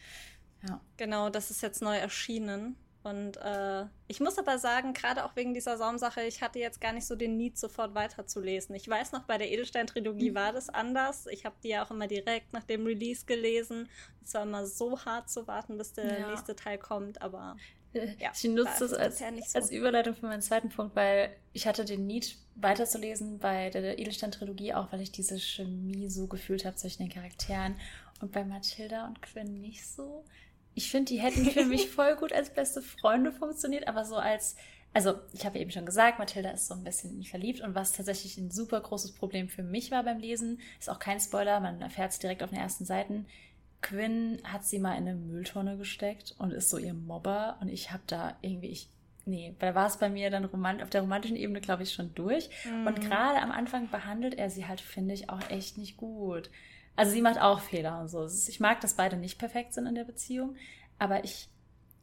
Ja. 0.66 0.80
Genau, 0.96 1.30
das 1.30 1.50
ist 1.50 1.62
jetzt 1.62 1.82
neu 1.82 1.96
erschienen. 1.96 2.76
Und 3.02 3.38
äh, 3.38 3.87
ich 4.08 4.20
muss 4.20 4.38
aber 4.38 4.58
sagen, 4.58 4.93
gerade 4.93 5.25
auch 5.25 5.35
wegen 5.35 5.55
dieser 5.55 5.79
Saumsache, 5.79 6.23
ich 6.23 6.43
hatte 6.43 6.58
jetzt 6.58 6.82
gar 6.82 6.93
nicht 6.93 7.06
so 7.06 7.17
den 7.17 7.38
Need, 7.38 7.58
sofort 7.58 7.94
weiterzulesen. 7.94 8.75
Ich 8.75 8.87
weiß 8.87 9.12
noch, 9.12 9.25
bei 9.25 9.38
der 9.38 9.50
Edelstein-Trilogie 9.50 10.31
mhm. 10.31 10.35
war 10.35 10.52
das 10.52 10.69
anders. 10.69 11.26
Ich 11.29 11.47
habe 11.47 11.56
die 11.62 11.69
ja 11.69 11.85
auch 11.85 11.91
immer 11.91 12.06
direkt 12.06 12.52
nach 12.52 12.64
dem 12.64 12.85
Release 12.85 13.25
gelesen. 13.25 13.88
Es 14.23 14.35
war 14.35 14.43
immer 14.43 14.67
so 14.67 15.02
hart 15.02 15.31
zu 15.31 15.47
warten, 15.47 15.79
bis 15.79 15.94
der 15.94 16.20
ja. 16.20 16.29
nächste 16.29 16.55
Teil 16.55 16.76
kommt, 16.76 17.23
aber 17.23 17.56
ja, 17.93 18.32
ich 18.35 18.44
nutze 18.44 18.81
das 18.81 18.93
als, 18.93 19.19
so. 19.19 19.25
als 19.58 19.70
Überleitung 19.70 20.14
für 20.14 20.26
meinen 20.26 20.43
zweiten 20.43 20.69
Punkt, 20.69 20.94
weil 20.94 21.35
ich 21.55 21.67
hatte 21.67 21.87
den 21.87 22.06
Need 22.06 22.37
weiterzulesen 22.56 23.38
bei 23.38 23.70
der 23.70 23.99
Edelstein-Trilogie, 23.99 24.75
auch 24.75 24.93
weil 24.93 25.00
ich 25.00 25.11
diese 25.11 25.41
Chemie 25.41 26.08
so 26.11 26.26
gefühlt 26.26 26.67
habe 26.67 26.76
zwischen 26.76 27.02
den 27.02 27.11
Charakteren 27.11 27.76
und 28.20 28.32
bei 28.32 28.44
Mathilda 28.44 29.06
und 29.06 29.23
Quinn 29.23 29.61
nicht 29.61 29.87
so. 29.87 30.25
Ich 30.75 30.90
finde, 30.90 31.12
die 31.12 31.20
hätten 31.20 31.44
für 31.46 31.64
mich 31.64 31.88
voll 31.90 32.17
gut 32.17 32.32
als 32.32 32.50
beste 32.50 32.82
Freunde 32.82 33.32
funktioniert, 33.32 33.88
aber 33.88 34.05
so 34.05 34.17
als, 34.17 34.56
also 34.93 35.14
ich 35.32 35.44
habe 35.44 35.58
eben 35.58 35.70
schon 35.70 35.87
gesagt, 35.87 36.19
Mathilda 36.19 36.50
ist 36.50 36.69
so 36.69 36.75
ein 36.75 36.84
bisschen 36.84 37.11
in 37.11 37.19
ihn 37.19 37.25
verliebt 37.25 37.61
und 37.61 37.75
was 37.75 37.93
tatsächlich 37.93 38.37
ein 38.38 38.50
super 38.50 38.81
großes 38.81 39.12
Problem 39.12 39.49
für 39.49 39.62
mich 39.62 39.90
war 39.90 40.02
beim 40.05 40.19
Lesen, 40.19 40.61
ist 40.78 40.90
auch 40.90 40.99
kein 40.99 41.20
Spoiler, 41.20 41.61
man 41.61 41.81
erfährt 41.81 42.12
es 42.12 42.19
direkt 42.19 42.43
auf 42.43 42.50
den 42.50 42.58
ersten 42.58 42.84
Seiten, 42.84 43.26
Quinn 43.82 44.38
hat 44.44 44.64
sie 44.64 44.78
mal 44.78 44.93
in 44.93 45.08
eine 45.08 45.14
Mülltonne 45.14 45.76
gesteckt 45.76 46.34
und 46.38 46.52
ist 46.52 46.70
so 46.70 46.78
ihr 46.78 46.94
Mobber 46.94 47.56
und 47.61 47.69
ich 47.69 47.90
habe 47.93 48.02
da 48.06 48.37
irgendwie, 48.43 48.69
ich, 48.69 48.88
nee, 49.25 49.55
da 49.58 49.75
war 49.75 49.87
es 49.87 49.96
bei 49.96 50.11
mir 50.11 50.31
dann 50.31 50.44
romant 50.44 50.82
auf 50.82 50.90
der 50.90 51.00
romantischen 51.02 51.37
Ebene, 51.37 51.61
glaube 51.61 51.82
ich, 51.82 51.93
schon 51.93 52.14
durch. 52.14 52.50
Mhm. 52.64 52.87
Und 52.87 53.00
gerade 53.00 53.40
am 53.40 53.50
Anfang 53.50 53.88
behandelt 53.88 54.34
er 54.34 54.50
sie 54.50 54.66
halt, 54.66 54.81
finde 54.81 55.14
ich, 55.14 55.31
auch 55.31 55.50
echt 55.50 55.78
nicht 55.78 55.96
gut. 55.96 56.50
Also 57.00 57.12
sie 57.12 57.23
macht 57.23 57.41
auch 57.41 57.61
Fehler 57.61 57.99
und 57.99 58.08
so. 58.08 58.26
Ich 58.26 58.61
mag, 58.61 58.82
dass 58.82 58.93
beide 58.93 59.17
nicht 59.17 59.38
perfekt 59.38 59.73
sind 59.73 59.87
in 59.87 59.94
der 59.94 60.05
Beziehung, 60.05 60.55
aber 60.99 61.25
ich 61.25 61.49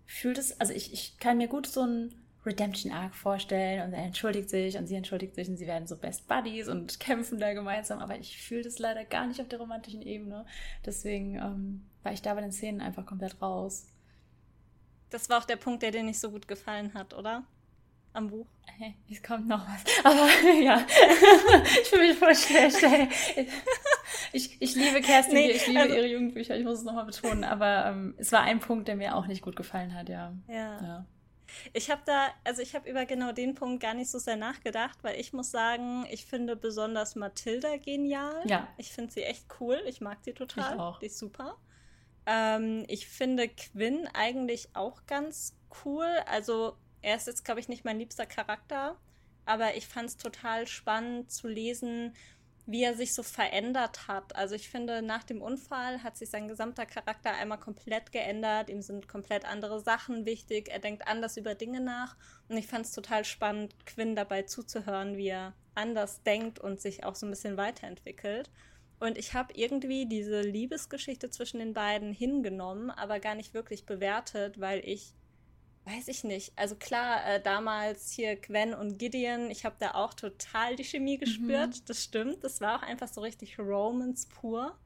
fühle 0.07 0.33
das, 0.33 0.59
also 0.59 0.73
ich, 0.73 0.91
ich 0.91 1.19
kann 1.19 1.37
mir 1.37 1.47
gut 1.47 1.67
so 1.67 1.83
ein 1.83 2.15
Redemption-Arc 2.43 3.13
vorstellen 3.13 3.83
und 3.83 3.93
er 3.93 4.05
entschuldigt 4.05 4.49
sich 4.49 4.75
und 4.75 4.87
sie 4.87 4.95
entschuldigt 4.95 5.35
sich 5.35 5.49
und 5.49 5.57
sie 5.57 5.67
werden 5.67 5.87
so 5.87 5.97
Best 5.97 6.27
Buddies 6.27 6.67
und 6.67 6.99
kämpfen 6.99 7.37
da 7.37 7.53
gemeinsam, 7.53 7.99
aber 7.99 8.17
ich 8.17 8.41
fühle 8.41 8.63
das 8.63 8.79
leider 8.79 9.05
gar 9.05 9.27
nicht 9.27 9.39
auf 9.39 9.47
der 9.47 9.59
romantischen 9.59 10.01
Ebene. 10.01 10.47
Deswegen 10.83 11.35
ähm, 11.35 11.85
war 12.01 12.11
ich 12.11 12.23
da 12.23 12.33
bei 12.33 12.41
den 12.41 12.51
Szenen 12.51 12.81
einfach 12.81 13.05
komplett 13.05 13.39
raus. 13.39 13.85
Das 15.11 15.29
war 15.29 15.37
auch 15.37 15.45
der 15.45 15.57
Punkt, 15.57 15.83
der 15.83 15.91
dir 15.91 16.01
nicht 16.01 16.19
so 16.19 16.31
gut 16.31 16.47
gefallen 16.47 16.95
hat, 16.95 17.13
oder? 17.13 17.43
Am 18.13 18.31
Buch. 18.31 18.47
Hey, 18.65 18.95
es 19.11 19.21
kommt 19.21 19.47
noch 19.47 19.63
was. 19.63 19.83
Aber 20.03 20.27
ja, 20.59 20.83
ich 21.83 21.87
fühle 21.87 22.07
mich 22.07 22.17
voll 22.17 22.35
schlecht. 22.35 22.81
Ey. 22.81 23.47
Ich, 24.33 24.61
ich 24.61 24.75
liebe 24.75 25.01
Kerstin, 25.01 25.35
nee, 25.35 25.51
ich 25.51 25.67
liebe 25.67 25.81
also, 25.81 25.95
ihre 25.95 26.07
Jugendbücher, 26.07 26.57
ich 26.57 26.63
muss 26.63 26.79
es 26.79 26.83
nochmal 26.83 27.05
betonen, 27.05 27.43
aber 27.43 27.87
ähm, 27.87 28.15
es 28.17 28.31
war 28.31 28.41
ein 28.41 28.59
Punkt, 28.59 28.87
der 28.87 28.95
mir 28.95 29.15
auch 29.15 29.27
nicht 29.27 29.41
gut 29.41 29.55
gefallen 29.55 29.93
hat, 29.93 30.09
ja. 30.09 30.33
Ja. 30.47 30.81
ja. 30.81 31.05
Ich 31.73 31.89
habe 31.89 32.01
da, 32.05 32.27
also 32.43 32.61
ich 32.61 32.75
habe 32.75 32.89
über 32.89 33.05
genau 33.05 33.31
den 33.31 33.55
Punkt 33.55 33.81
gar 33.81 33.93
nicht 33.93 34.09
so 34.09 34.19
sehr 34.19 34.35
nachgedacht, 34.35 34.97
weil 35.01 35.19
ich 35.19 35.33
muss 35.33 35.51
sagen, 35.51 36.05
ich 36.09 36.25
finde 36.25 36.55
besonders 36.55 37.15
Mathilda 37.15 37.77
genial. 37.77 38.43
Ja. 38.45 38.67
Ich 38.77 38.91
finde 38.91 39.13
sie 39.13 39.23
echt 39.23 39.45
cool. 39.59 39.81
Ich 39.87 40.01
mag 40.01 40.17
sie 40.23 40.33
total. 40.33 40.73
Ich 40.73 40.79
auch. 40.79 40.99
Die 40.99 41.05
ist 41.07 41.17
super. 41.17 41.55
Ähm, 42.25 42.83
ich 42.87 43.07
finde 43.07 43.47
Quinn 43.47 44.07
eigentlich 44.13 44.69
auch 44.73 45.05
ganz 45.05 45.55
cool. 45.85 46.07
Also 46.25 46.75
er 47.01 47.15
ist 47.15 47.27
jetzt, 47.27 47.45
glaube 47.45 47.59
ich, 47.59 47.69
nicht 47.69 47.85
mein 47.85 47.99
liebster 47.99 48.25
Charakter, 48.25 48.97
aber 49.45 49.75
ich 49.75 49.87
fand 49.87 50.09
es 50.09 50.17
total 50.17 50.67
spannend 50.67 51.31
zu 51.31 51.47
lesen, 51.47 52.13
wie 52.67 52.83
er 52.83 52.95
sich 52.95 53.13
so 53.13 53.23
verändert 53.23 54.09
hat. 54.09 54.35
Also 54.35 54.53
ich 54.53 54.69
finde, 54.69 55.01
nach 55.01 55.23
dem 55.23 55.41
Unfall 55.41 56.03
hat 56.03 56.17
sich 56.17 56.29
sein 56.29 56.49
gesamter 56.49 56.85
Charakter 56.85 57.33
einmal 57.33 57.59
komplett 57.59 58.11
geändert. 58.11 58.69
Ihm 58.69 58.81
sind 58.81 59.07
komplett 59.07 59.45
andere 59.45 59.79
Sachen 59.79 60.25
wichtig. 60.25 60.67
Er 60.69 60.79
denkt 60.79 61.07
anders 61.07 61.37
über 61.37 61.55
Dinge 61.55 61.79
nach. 61.79 62.17
Und 62.49 62.57
ich 62.57 62.67
fand 62.67 62.85
es 62.85 62.91
total 62.91 63.23
spannend, 63.23 63.73
Quinn 63.85 64.15
dabei 64.15 64.43
zuzuhören, 64.43 65.15
wie 65.15 65.29
er 65.29 65.53
anders 65.75 66.23
denkt 66.23 66.59
und 66.59 66.81
sich 66.81 67.05
auch 67.05 67.15
so 67.15 67.25
ein 67.25 67.29
bisschen 67.29 67.55
weiterentwickelt. 67.55 68.51
Und 68.99 69.17
ich 69.17 69.33
habe 69.33 69.53
irgendwie 69.55 70.05
diese 70.05 70.41
Liebesgeschichte 70.41 71.29
zwischen 71.29 71.59
den 71.59 71.73
beiden 71.73 72.11
hingenommen, 72.11 72.91
aber 72.91 73.19
gar 73.19 73.35
nicht 73.35 73.53
wirklich 73.53 73.85
bewertet, 73.85 74.59
weil 74.59 74.81
ich 74.83 75.13
weiß 75.87 76.09
ich 76.09 76.23
nicht. 76.23 76.51
Also 76.55 76.75
klar, 76.75 77.25
äh, 77.25 77.41
damals 77.41 78.11
hier 78.11 78.35
Gwen 78.35 78.73
und 78.73 78.97
Gideon, 78.97 79.49
ich 79.49 79.63
habe 79.63 79.75
da 79.79 79.91
auch 79.91 80.13
total 80.13 80.75
die 80.75 80.83
Chemie 80.83 81.17
gespürt. 81.17 81.75
Mhm. 81.75 81.85
Das 81.85 82.03
stimmt. 82.03 82.43
Das 82.43 82.59
war 82.61 82.77
auch 82.77 82.83
einfach 82.83 83.07
so 83.07 83.21
richtig 83.21 83.57
Romance 83.57 84.27
pur. 84.27 84.77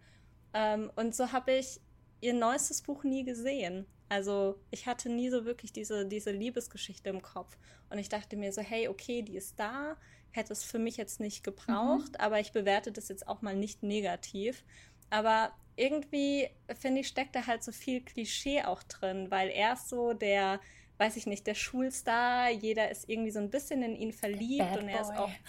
Ähm, 0.54 0.92
und 0.96 1.16
so 1.16 1.32
habe 1.32 1.54
ich 1.54 1.80
ihr 2.22 2.34
neuestes 2.34 2.82
Buch 2.82 3.04
nie 3.04 3.24
gesehen. 3.24 3.88
Also 4.10 4.60
ich 4.70 4.86
hatte 4.86 5.10
nie 5.10 5.30
so 5.30 5.46
wirklich 5.46 5.74
diese, 5.74 6.06
diese 6.06 6.32
Liebesgeschichte 6.32 7.10
im 7.10 7.22
Kopf. 7.22 7.58
Und 7.90 7.98
ich 7.98 8.10
dachte 8.10 8.36
mir 8.36 8.54
so, 8.54 8.62
hey, 8.62 8.88
okay, 8.88 9.24
die 9.24 9.38
ist 9.38 9.60
da, 9.60 9.98
hätte 10.32 10.54
es 10.54 10.64
für 10.64 10.80
mich 10.80 10.98
jetzt 10.98 11.20
nicht 11.20 11.44
gebraucht, 11.44 12.12
mhm. 12.12 12.20
aber 12.20 12.40
ich 12.40 12.52
bewerte 12.52 12.92
das 12.92 13.08
jetzt 13.10 13.28
auch 13.28 13.42
mal 13.42 13.56
nicht 13.56 13.84
negativ. 13.84 14.64
Aber 15.10 15.52
irgendwie, 15.76 16.50
finde 16.80 17.02
ich, 17.02 17.08
steckt 17.08 17.36
da 17.36 17.48
halt 17.48 17.64
so 17.64 17.72
viel 17.72 18.02
Klischee 18.02 18.64
auch 18.64 18.84
drin, 18.84 19.32
weil 19.32 19.50
er 19.50 19.74
ist 19.74 19.90
so 19.90 20.14
der 20.14 20.60
weiß 21.02 21.18
ich 21.18 21.26
nicht, 21.26 21.48
der 21.48 21.56
Schulstar, 21.56 22.52
jeder 22.52 22.92
ist 22.92 23.10
irgendwie 23.10 23.32
so 23.32 23.40
ein 23.40 23.50
bisschen 23.50 23.82
in 23.82 23.96
ihn 23.96 24.14
verliebt 24.14 24.78
und 24.78 24.88
er 24.88 25.02
ist 25.02 25.12
auch. 25.12 25.32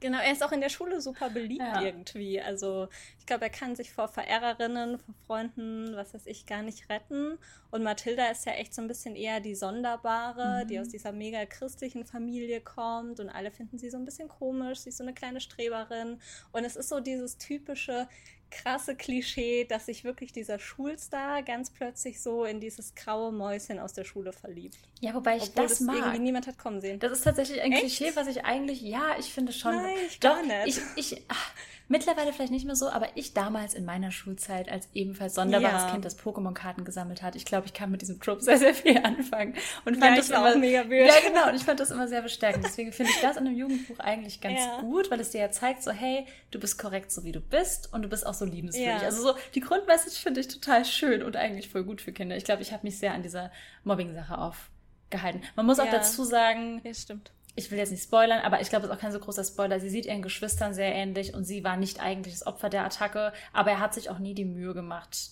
Genau, 0.00 0.18
er 0.18 0.32
ist 0.32 0.42
auch 0.44 0.52
in 0.52 0.60
der 0.60 0.68
Schule 0.68 1.00
super 1.00 1.30
beliebt 1.30 1.62
ja. 1.62 1.80
irgendwie. 1.80 2.38
Also 2.38 2.88
ich 3.18 3.24
glaube, 3.24 3.44
er 3.44 3.50
kann 3.50 3.74
sich 3.74 3.90
vor 3.90 4.06
Verehrerinnen, 4.06 4.98
vor 4.98 5.14
Freunden, 5.26 5.96
was 5.96 6.12
weiß 6.12 6.26
ich, 6.26 6.44
gar 6.44 6.60
nicht 6.60 6.90
retten. 6.90 7.38
Und 7.70 7.82
Mathilda 7.82 8.26
ist 8.26 8.44
ja 8.44 8.52
echt 8.52 8.74
so 8.74 8.82
ein 8.82 8.88
bisschen 8.88 9.16
eher 9.16 9.40
die 9.40 9.54
Sonderbare, 9.54 10.64
mhm. 10.64 10.68
die 10.68 10.78
aus 10.78 10.88
dieser 10.88 11.12
mega 11.12 11.46
christlichen 11.46 12.04
Familie 12.04 12.60
kommt 12.60 13.18
und 13.18 13.30
alle 13.30 13.50
finden 13.50 13.78
sie 13.78 13.88
so 13.88 13.96
ein 13.96 14.04
bisschen 14.04 14.28
komisch. 14.28 14.80
Sie 14.80 14.90
ist 14.90 14.98
so 14.98 15.04
eine 15.04 15.14
kleine 15.14 15.40
Streberin. 15.40 16.20
Und 16.52 16.66
es 16.66 16.76
ist 16.76 16.90
so 16.90 17.00
dieses 17.00 17.38
typische, 17.38 18.06
krasse 18.54 18.94
Klischee, 18.94 19.64
dass 19.64 19.86
sich 19.86 20.04
wirklich 20.04 20.32
dieser 20.32 20.58
Schulstar 20.58 21.42
ganz 21.42 21.70
plötzlich 21.70 22.20
so 22.20 22.44
in 22.44 22.60
dieses 22.60 22.94
graue 22.94 23.32
Mäuschen 23.32 23.78
aus 23.78 23.92
der 23.92 24.04
Schule 24.04 24.32
verliebt. 24.32 24.78
Ja, 25.00 25.14
wobei 25.14 25.36
ich 25.36 25.44
Obwohl 25.44 25.66
das, 25.66 25.80
mag. 25.80 25.96
irgendwie 25.96 26.18
niemand 26.20 26.46
hat 26.46 26.58
kommen 26.58 26.80
sehen. 26.80 26.98
Das 26.98 27.12
ist 27.12 27.22
tatsächlich 27.22 27.60
ein 27.60 27.72
Echt? 27.72 27.80
Klischee, 27.82 28.12
was 28.14 28.28
ich 28.28 28.44
eigentlich, 28.44 28.80
ja, 28.80 29.16
ich 29.18 29.32
finde 29.32 29.52
schon. 29.52 29.74
Nein, 29.74 29.96
ich 30.08 30.20
Doch, 30.20 30.42
nicht. 30.42 30.80
Ich, 30.96 31.12
ich, 31.12 31.22
ach, 31.28 31.52
Mittlerweile 31.86 32.32
vielleicht 32.32 32.50
nicht 32.52 32.64
mehr 32.64 32.76
so, 32.76 32.88
aber 32.88 33.08
ich 33.14 33.34
damals 33.34 33.74
in 33.74 33.84
meiner 33.84 34.10
Schulzeit 34.10 34.70
als 34.70 34.88
ebenfalls 34.94 35.34
sonderbares 35.34 35.82
Ja. 35.82 35.90
Kind, 35.90 36.04
das 36.04 36.18
Pokémon-Karten 36.18 36.84
gesammelt 36.84 37.22
hat, 37.22 37.36
ich 37.36 37.44
glaube, 37.44 37.66
ich 37.66 37.74
kann 37.74 37.90
mit 37.90 38.00
diesem 38.00 38.20
Trope 38.20 38.40
sehr, 38.42 38.56
sehr 38.58 38.74
viel 38.74 38.96
anfangen. 38.98 39.54
Und 39.84 39.98
fand 39.98 40.12
Ja, 40.12 40.16
das 40.16 40.30
immer 40.30 40.56
mega 40.56 40.88
wild. 40.88 41.06
Ja, 41.08 41.14
genau. 41.28 41.48
Und 41.48 41.56
ich 41.56 41.62
fand 41.64 41.80
das 41.80 41.90
immer 41.90 42.08
sehr 42.08 42.22
bestärkend. 42.22 42.64
Deswegen 42.64 42.90
finde 42.92 43.12
ich 43.12 43.20
das 43.20 43.36
in 43.36 43.46
einem 43.46 43.56
Jugendbuch 43.56 43.98
eigentlich 43.98 44.40
ganz 44.40 44.58
Ja. 44.60 44.80
gut, 44.80 45.10
weil 45.10 45.20
es 45.20 45.30
dir 45.30 45.40
ja 45.42 45.50
zeigt, 45.50 45.82
so, 45.82 45.90
hey, 45.90 46.26
du 46.50 46.58
bist 46.58 46.78
korrekt, 46.78 47.12
so 47.12 47.22
wie 47.24 47.32
du 47.32 47.40
bist 47.40 47.92
und 47.92 48.00
du 48.02 48.08
bist 48.08 48.26
auch 48.26 48.34
so 48.34 48.44
liebenswürdig. 48.46 49.02
Also 49.04 49.22
so, 49.22 49.34
die 49.54 49.60
Grundmessage 49.60 50.16
finde 50.16 50.40
ich 50.40 50.48
total 50.48 50.84
schön 50.86 51.22
und 51.22 51.36
eigentlich 51.36 51.68
voll 51.68 51.84
gut 51.84 52.00
für 52.00 52.12
Kinder. 52.12 52.36
Ich 52.36 52.44
glaube, 52.44 52.62
ich 52.62 52.72
habe 52.72 52.86
mich 52.86 52.98
sehr 52.98 53.12
an 53.12 53.22
dieser 53.22 53.50
Mobbing-Sache 53.84 54.38
aufgehalten. 54.38 55.42
Man 55.54 55.66
muss 55.66 55.78
auch 55.78 55.90
dazu 55.90 56.24
sagen, 56.24 56.80
Ja, 56.82 56.94
stimmt. 56.94 57.30
Ich 57.56 57.70
will 57.70 57.78
jetzt 57.78 57.90
nicht 57.90 58.02
spoilern, 58.02 58.40
aber 58.40 58.60
ich 58.60 58.68
glaube, 58.68 58.84
es 58.86 58.90
ist 58.90 58.96
auch 58.96 59.00
kein 59.00 59.12
so 59.12 59.20
großer 59.20 59.44
Spoiler. 59.44 59.78
Sie 59.80 59.88
sieht 59.88 60.06
ihren 60.06 60.22
Geschwistern 60.22 60.74
sehr 60.74 60.92
ähnlich 60.94 61.34
und 61.34 61.44
sie 61.44 61.62
war 61.62 61.76
nicht 61.76 62.00
eigentlich 62.00 62.34
das 62.34 62.46
Opfer 62.46 62.68
der 62.68 62.84
Attacke, 62.84 63.32
aber 63.52 63.70
er 63.72 63.80
hat 63.80 63.94
sich 63.94 64.10
auch 64.10 64.18
nie 64.18 64.34
die 64.34 64.44
Mühe 64.44 64.74
gemacht, 64.74 65.30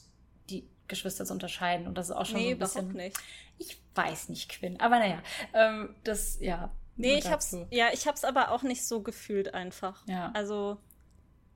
die 0.49 0.69
Geschwister 0.89 1.25
zu 1.25 1.33
unterscheiden. 1.33 1.87
Und 1.87 1.99
das 1.99 2.11
ist 2.11 2.17
auch 2.17 2.27
schon 2.27 2.37
Nee, 2.37 2.51
so 2.51 2.55
ein 2.55 2.59
bisschen. 2.59 2.93
nicht. 2.93 3.17
Ich 3.59 3.83
weiß 3.95 4.29
nicht, 4.29 4.49
Quinn. 4.51 4.81
Aber 4.81 4.99
naja, 4.99 5.21
ähm, 5.53 5.95
das, 6.05 6.39
ja. 6.41 6.71
Nee, 6.97 7.19
ich 7.19 7.31
hab's, 7.31 7.57
ja, 7.71 7.89
ich 7.93 8.07
hab's 8.07 8.23
aber 8.25 8.51
auch 8.53 8.63
nicht 8.63 8.85
so 8.87 9.03
gefühlt 9.03 9.55
einfach. 9.55 10.07
Ja. 10.07 10.31
Also, 10.35 10.79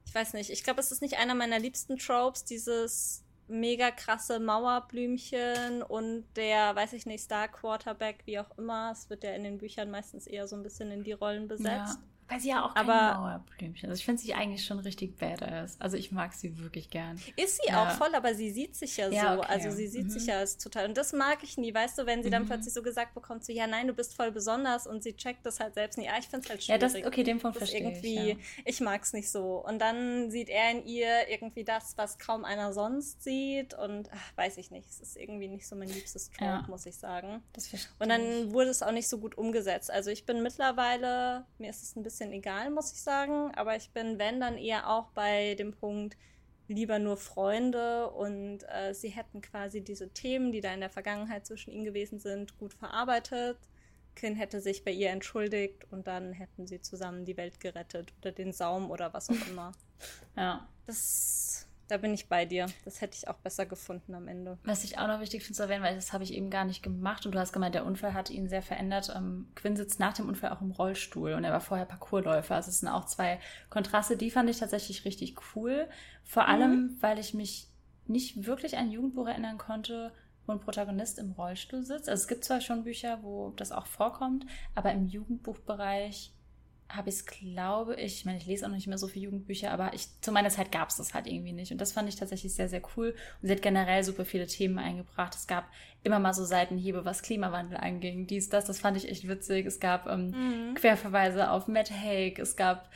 ich 0.06 0.14
weiß 0.14 0.32
nicht. 0.32 0.50
Ich 0.50 0.64
glaube, 0.64 0.80
es 0.80 0.90
ist 0.90 1.02
nicht 1.02 1.18
einer 1.18 1.34
meiner 1.34 1.58
liebsten 1.58 1.98
Tropes, 1.98 2.44
dieses 2.44 3.22
mega 3.48 3.90
krasse 3.90 4.40
Mauerblümchen 4.40 5.82
und 5.82 6.24
der, 6.36 6.74
weiß 6.74 6.92
ich 6.94 7.06
nicht, 7.06 7.22
Star 7.22 7.48
Quarterback, 7.48 8.22
wie 8.26 8.38
auch 8.38 8.56
immer. 8.58 8.90
Es 8.92 9.08
wird 9.10 9.24
ja 9.24 9.32
in 9.32 9.44
den 9.44 9.58
Büchern 9.58 9.90
meistens 9.90 10.26
eher 10.26 10.48
so 10.48 10.56
ein 10.56 10.62
bisschen 10.62 10.90
in 10.90 11.04
die 11.04 11.12
Rollen 11.12 11.48
besetzt. 11.48 11.98
Ja. 11.98 12.02
Weil 12.28 12.40
sie 12.40 12.48
ja 12.48 12.64
auch 12.64 12.74
kein 12.74 12.88
Aber- 12.90 13.18
Mauerblümchen. 13.20 13.88
Also 13.88 14.00
ich 14.00 14.04
finde 14.04 14.20
sie 14.20 14.34
eigentlich 14.34 14.64
schon 14.64 14.78
richtig 14.80 15.16
badass. 15.16 15.76
Also 15.80 15.96
ich 15.96 16.10
mag 16.10 16.32
sie 16.34 16.58
wirklich 16.58 16.90
gern. 16.90 17.20
Ist 17.36 17.56
sie 17.62 17.68
Ja. 17.70 17.84
auch 17.84 17.92
voll, 17.92 18.14
aber 18.14 18.34
sie 18.34 18.50
sieht 18.50 18.74
sich 18.74 18.96
ja, 18.96 19.08
Ja, 19.10 19.34
so. 19.34 19.40
okay. 19.40 19.48
Also 19.48 19.70
sie 19.70 19.86
sieht 19.86 20.06
Mhm. 20.06 20.10
sich 20.10 20.26
ja 20.26 20.38
als 20.38 20.58
total. 20.58 20.86
Und 20.88 20.96
das 20.96 21.12
mag 21.12 21.38
ich 21.42 21.56
nie, 21.56 21.72
weißt 21.72 21.98
du, 21.98 22.06
wenn 22.06 22.22
sie 22.22 22.30
dann 22.30 22.42
Mhm. 22.42 22.46
plötzlich 22.48 22.74
so 22.74 22.82
gesagt 22.82 23.14
bekommt, 23.14 23.44
so, 23.44 23.52
ja, 23.52 23.66
nein, 23.66 23.86
du 23.86 23.92
bist 23.92 24.14
voll 24.14 24.32
besonders 24.32 24.86
und 24.86 25.02
sie 25.02 25.14
checkt 25.16 25.46
das 25.46 25.60
halt 25.60 25.74
selbst 25.74 25.98
nicht. 25.98 26.08
Ja, 26.08 26.18
ich 26.18 26.26
find's 26.26 26.48
halt 26.48 26.60
Ja, 26.62 26.76
schwierig. 26.78 27.02
das, 27.02 27.06
okay, 27.12 27.22
den 27.22 27.38
Punkt 27.38 27.56
Das 27.60 27.64
ist 27.64 27.70
verstehe 27.70 27.90
irgendwie, 27.92 28.30
ich. 28.32 28.62
ich, 28.66 28.80
mag's 28.80 29.12
nicht 29.12 29.30
so. 29.30 29.64
Und 29.64 29.78
dann 29.78 30.30
sieht 30.30 30.48
er 30.48 30.70
in 30.72 30.84
ihr 30.84 31.28
irgendwie 31.28 31.62
das, 31.64 31.96
was 31.96 32.18
kaum 32.18 32.44
einer 32.44 32.72
sonst 32.72 33.22
sieht. 33.22 33.74
Und 33.74 34.10
ach, 34.12 34.36
weiß 34.36 34.56
ich 34.58 34.70
nicht. 34.70 34.88
Es 34.88 35.00
ist 35.00 35.16
irgendwie 35.16 35.48
nicht 35.48 35.66
so 35.66 35.76
mein 35.76 35.88
liebstes 35.88 36.30
Trope, 36.30 36.44
Ja. 36.44 36.64
muss 36.68 36.86
ich 36.86 36.96
sagen. 36.96 37.28
Ja, 37.28 37.40
das 37.52 37.68
verstehe 37.68 37.92
Und 38.00 38.08
dann 38.08 38.52
wurde 38.52 38.70
es 38.70 38.82
auch 38.82 38.90
nicht 38.92 39.08
so 39.08 39.18
gut 39.18 39.38
umgesetzt. 39.38 39.90
Also 39.90 40.10
ich 40.10 40.26
bin 40.26 40.42
mittlerweile, 40.42 41.44
mir 41.58 41.70
ist 41.70 41.82
es 41.82 41.94
ein 41.96 42.02
bisschen 42.02 42.15
egal, 42.20 42.70
muss 42.70 42.92
ich 42.92 43.00
sagen, 43.00 43.52
aber 43.54 43.76
ich 43.76 43.90
bin, 43.90 44.18
wenn, 44.18 44.40
dann 44.40 44.58
eher 44.58 44.88
auch 44.88 45.10
bei 45.10 45.54
dem 45.54 45.72
Punkt, 45.72 46.16
lieber 46.68 46.98
nur 46.98 47.16
Freunde 47.16 48.10
und 48.10 48.64
äh, 48.68 48.92
sie 48.92 49.08
hätten 49.08 49.40
quasi 49.40 49.82
diese 49.82 50.10
Themen, 50.10 50.50
die 50.52 50.60
da 50.60 50.74
in 50.74 50.80
der 50.80 50.90
Vergangenheit 50.90 51.46
zwischen 51.46 51.70
ihnen 51.70 51.84
gewesen 51.84 52.18
sind, 52.18 52.58
gut 52.58 52.74
verarbeitet. 52.74 53.58
Kin 54.16 54.34
hätte 54.34 54.60
sich 54.60 54.82
bei 54.82 54.90
ihr 54.90 55.10
entschuldigt 55.10 55.86
und 55.90 56.06
dann 56.06 56.32
hätten 56.32 56.66
sie 56.66 56.80
zusammen 56.80 57.24
die 57.24 57.36
Welt 57.36 57.60
gerettet 57.60 58.12
oder 58.20 58.32
den 58.32 58.52
Saum 58.52 58.90
oder 58.90 59.12
was 59.12 59.28
auch 59.28 59.48
immer. 59.48 59.72
Ja. 60.36 60.68
Das, 60.86 61.65
da 61.88 61.96
bin 61.98 62.12
ich 62.12 62.28
bei 62.28 62.44
dir. 62.44 62.66
Das 62.84 63.00
hätte 63.00 63.16
ich 63.16 63.28
auch 63.28 63.36
besser 63.36 63.66
gefunden 63.66 64.14
am 64.14 64.28
Ende. 64.28 64.58
Was 64.64 64.84
ich 64.84 64.98
auch 64.98 65.06
noch 65.06 65.20
wichtig 65.20 65.42
finde 65.42 65.56
zu 65.56 65.62
erwähnen, 65.62 65.84
weil 65.84 65.94
das 65.94 66.12
habe 66.12 66.24
ich 66.24 66.34
eben 66.34 66.50
gar 66.50 66.64
nicht 66.64 66.82
gemacht 66.82 67.26
und 67.26 67.34
du 67.34 67.38
hast 67.38 67.52
gemeint, 67.52 67.74
der 67.74 67.86
Unfall 67.86 68.14
hat 68.14 68.30
ihn 68.30 68.48
sehr 68.48 68.62
verändert. 68.62 69.12
Ähm, 69.14 69.48
Quinn 69.54 69.76
sitzt 69.76 70.00
nach 70.00 70.14
dem 70.14 70.28
Unfall 70.28 70.50
auch 70.50 70.60
im 70.60 70.70
Rollstuhl 70.70 71.32
und 71.32 71.44
er 71.44 71.52
war 71.52 71.60
vorher 71.60 71.86
Parkourläufer. 71.86 72.54
Also 72.54 72.70
es 72.70 72.80
sind 72.80 72.88
auch 72.88 73.06
zwei 73.06 73.38
Kontraste, 73.70 74.16
die 74.16 74.30
fand 74.30 74.50
ich 74.50 74.58
tatsächlich 74.58 75.04
richtig 75.04 75.36
cool. 75.54 75.88
Vor 76.24 76.48
allem, 76.48 76.96
weil 77.00 77.18
ich 77.18 77.34
mich 77.34 77.68
nicht 78.06 78.46
wirklich 78.46 78.76
an 78.76 78.86
ein 78.86 78.92
Jugendbuch 78.92 79.26
erinnern 79.26 79.58
konnte, 79.58 80.12
wo 80.46 80.52
ein 80.52 80.60
Protagonist 80.60 81.18
im 81.18 81.32
Rollstuhl 81.32 81.82
sitzt. 81.82 82.08
Also 82.08 82.22
es 82.22 82.28
gibt 82.28 82.44
zwar 82.44 82.60
schon 82.60 82.84
Bücher, 82.84 83.18
wo 83.22 83.50
das 83.56 83.72
auch 83.72 83.86
vorkommt, 83.86 84.46
aber 84.74 84.92
im 84.92 85.06
Jugendbuchbereich 85.06 86.32
habe 86.88 87.08
ich 87.08 87.16
es, 87.16 87.26
glaube 87.26 87.96
ich, 87.96 88.18
ich 88.18 88.24
meine, 88.24 88.38
ich 88.38 88.46
lese 88.46 88.64
auch 88.64 88.68
noch 88.68 88.76
nicht 88.76 88.86
mehr 88.86 88.98
so 88.98 89.08
viele 89.08 89.26
Jugendbücher, 89.26 89.70
aber 89.70 89.92
ich, 89.94 90.08
zu 90.20 90.30
meiner 90.32 90.50
Zeit 90.50 90.70
gab 90.70 90.88
es 90.88 90.96
das 90.96 91.14
halt 91.14 91.26
irgendwie 91.26 91.52
nicht. 91.52 91.72
Und 91.72 91.80
das 91.80 91.92
fand 91.92 92.08
ich 92.08 92.16
tatsächlich 92.16 92.54
sehr, 92.54 92.68
sehr 92.68 92.82
cool. 92.96 93.14
Und 93.42 93.48
sie 93.48 93.54
hat 93.54 93.62
generell 93.62 94.04
super 94.04 94.24
viele 94.24 94.46
Themen 94.46 94.78
eingebracht. 94.78 95.34
Es 95.34 95.46
gab 95.46 95.68
immer 96.04 96.18
mal 96.18 96.32
so 96.32 96.44
Seitenhiebe, 96.44 97.04
was 97.04 97.22
Klimawandel 97.22 97.78
anging, 97.78 98.26
dies, 98.26 98.48
das, 98.48 98.64
das 98.66 98.78
fand 98.78 98.96
ich 98.96 99.08
echt 99.08 99.26
witzig. 99.26 99.66
Es 99.66 99.80
gab 99.80 100.06
ähm, 100.06 100.74
Querverweise 100.76 101.50
auf 101.50 101.66
Matt 101.66 101.90
Haig, 101.90 102.38
es 102.38 102.56
gab 102.56 102.88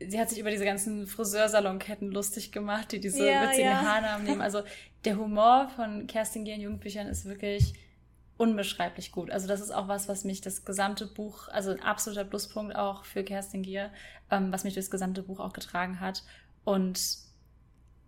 sie 0.00 0.20
hat 0.20 0.28
sich 0.30 0.38
über 0.38 0.50
diese 0.50 0.64
ganzen 0.64 1.06
Friseursalonketten 1.06 2.10
lustig 2.10 2.52
gemacht, 2.52 2.92
die 2.92 3.00
diese 3.00 3.26
Ja, 3.26 3.48
witzigen 3.48 3.70
ja. 3.70 3.82
Haarnamen 3.82 4.26
nehmen. 4.26 4.40
Also 4.40 4.62
der 5.04 5.16
Humor 5.16 5.70
von 5.74 6.06
Kerstin 6.06 6.44
Gier 6.44 6.54
in 6.54 6.60
Jugendbüchern 6.60 7.08
ist 7.08 7.24
wirklich 7.24 7.74
unbeschreiblich 8.38 9.12
gut. 9.12 9.30
Also 9.30 9.46
das 9.46 9.60
ist 9.60 9.70
auch 9.72 9.88
was, 9.88 10.08
was 10.08 10.24
mich 10.24 10.40
das 10.40 10.64
gesamte 10.64 11.06
Buch, 11.06 11.48
also 11.48 11.70
ein 11.72 11.82
absoluter 11.82 12.24
Pluspunkt 12.24 12.74
auch 12.76 13.04
für 13.04 13.24
Kerstin 13.24 13.62
Gier, 13.62 13.90
ähm, 14.30 14.52
was 14.52 14.64
mich 14.64 14.74
das 14.74 14.90
gesamte 14.90 15.22
Buch 15.22 15.40
auch 15.40 15.52
getragen 15.52 16.00
hat. 16.00 16.22
Und 16.64 16.98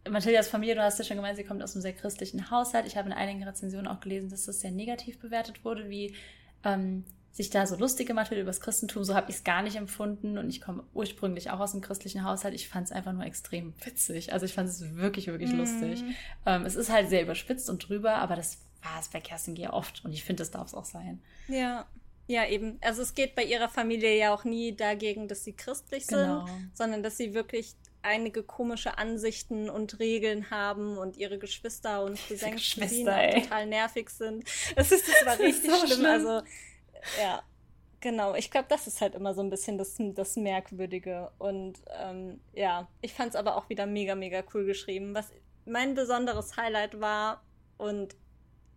Mathildas 0.08 0.48
Familie, 0.48 0.76
du 0.76 0.82
hast 0.82 0.98
ja 0.98 1.04
schon 1.04 1.16
gemeint, 1.16 1.36
sie 1.36 1.44
kommt 1.44 1.62
aus 1.62 1.74
einem 1.74 1.82
sehr 1.82 1.92
christlichen 1.92 2.50
Haushalt. 2.50 2.86
Ich 2.86 2.96
habe 2.96 3.08
in 3.08 3.12
einigen 3.12 3.42
Rezensionen 3.42 3.86
auch 3.86 4.00
gelesen, 4.00 4.30
dass 4.30 4.46
das 4.46 4.60
sehr 4.60 4.70
negativ 4.70 5.18
bewertet 5.18 5.64
wurde, 5.64 5.90
wie 5.90 6.14
ähm, 6.64 7.04
sich 7.32 7.50
da 7.50 7.66
so 7.66 7.76
lustig 7.76 8.06
gemacht 8.06 8.30
wird 8.30 8.40
über 8.40 8.50
das 8.50 8.60
Christentum. 8.60 9.04
So 9.04 9.14
habe 9.14 9.30
ich 9.30 9.36
es 9.36 9.44
gar 9.44 9.62
nicht 9.62 9.76
empfunden. 9.76 10.38
Und 10.38 10.48
ich 10.48 10.60
komme 10.60 10.84
ursprünglich 10.94 11.50
auch 11.50 11.60
aus 11.60 11.72
einem 11.72 11.82
christlichen 11.82 12.24
Haushalt. 12.24 12.54
Ich 12.54 12.68
fand 12.68 12.86
es 12.86 12.92
einfach 12.92 13.12
nur 13.12 13.24
extrem 13.24 13.74
witzig. 13.84 14.32
Also 14.32 14.46
ich 14.46 14.54
fand 14.54 14.68
es 14.68 14.94
wirklich, 14.96 15.26
wirklich 15.26 15.52
Mhm. 15.52 15.58
lustig. 15.58 16.02
Ähm, 16.46 16.64
es 16.64 16.76
ist 16.76 16.90
halt 16.90 17.08
sehr 17.08 17.22
überspitzt 17.22 17.68
und 17.68 17.88
drüber, 17.88 18.14
aber 18.16 18.36
das 18.36 18.58
war 18.82 18.98
es 19.00 19.08
bei 19.08 19.20
Kerstin 19.20 19.54
Gier 19.54 19.72
oft. 19.72 20.04
Und 20.04 20.12
ich 20.12 20.24
finde, 20.24 20.40
das 20.42 20.50
darf 20.50 20.68
es 20.68 20.74
auch 20.74 20.84
sein. 20.84 21.22
Ja. 21.48 21.86
Ja, 22.26 22.46
eben. 22.46 22.78
Also 22.80 23.02
es 23.02 23.14
geht 23.14 23.34
bei 23.34 23.42
ihrer 23.42 23.68
Familie 23.68 24.16
ja 24.16 24.32
auch 24.32 24.44
nie 24.44 24.76
dagegen, 24.76 25.26
dass 25.26 25.42
sie 25.42 25.52
christlich 25.52 26.06
Genau. 26.06 26.46
sind, 26.46 26.70
sondern 26.74 27.02
dass 27.02 27.16
sie 27.16 27.34
wirklich 27.34 27.74
einige 28.02 28.44
komische 28.44 28.98
Ansichten 28.98 29.68
und 29.68 29.98
Regeln 29.98 30.48
haben 30.50 30.96
und 30.96 31.16
ihre 31.16 31.38
Geschwister 31.38 32.04
und 32.04 32.18
Cousins 32.28 32.74
total 32.76 33.66
nervig 33.66 34.10
sind. 34.10 34.44
Es 34.76 34.92
ist, 34.92 35.08
das 35.08 35.26
war 35.26 35.36
Das 35.38 35.40
ist 35.40 35.64
richtig 35.64 35.70
so 35.72 35.86
schlimm. 35.86 35.98
schlimm. 35.98 36.06
Also, 36.06 36.42
ja. 37.20 37.42
Genau, 38.02 38.34
ich 38.34 38.50
glaube, 38.50 38.66
das 38.70 38.86
ist 38.86 39.00
halt 39.02 39.14
immer 39.14 39.34
so 39.34 39.42
ein 39.42 39.50
bisschen 39.50 39.76
das, 39.76 39.96
das 39.98 40.36
Merkwürdige. 40.36 41.32
Und 41.38 41.74
ähm, 42.00 42.40
ja, 42.54 42.88
ich 43.02 43.12
fand 43.12 43.30
es 43.30 43.36
aber 43.36 43.56
auch 43.56 43.68
wieder 43.68 43.84
mega, 43.86 44.14
mega 44.14 44.42
cool 44.54 44.64
geschrieben. 44.64 45.14
Was 45.14 45.30
mein 45.66 45.94
besonderes 45.94 46.56
Highlight 46.56 47.00
war 47.00 47.42
und 47.76 48.14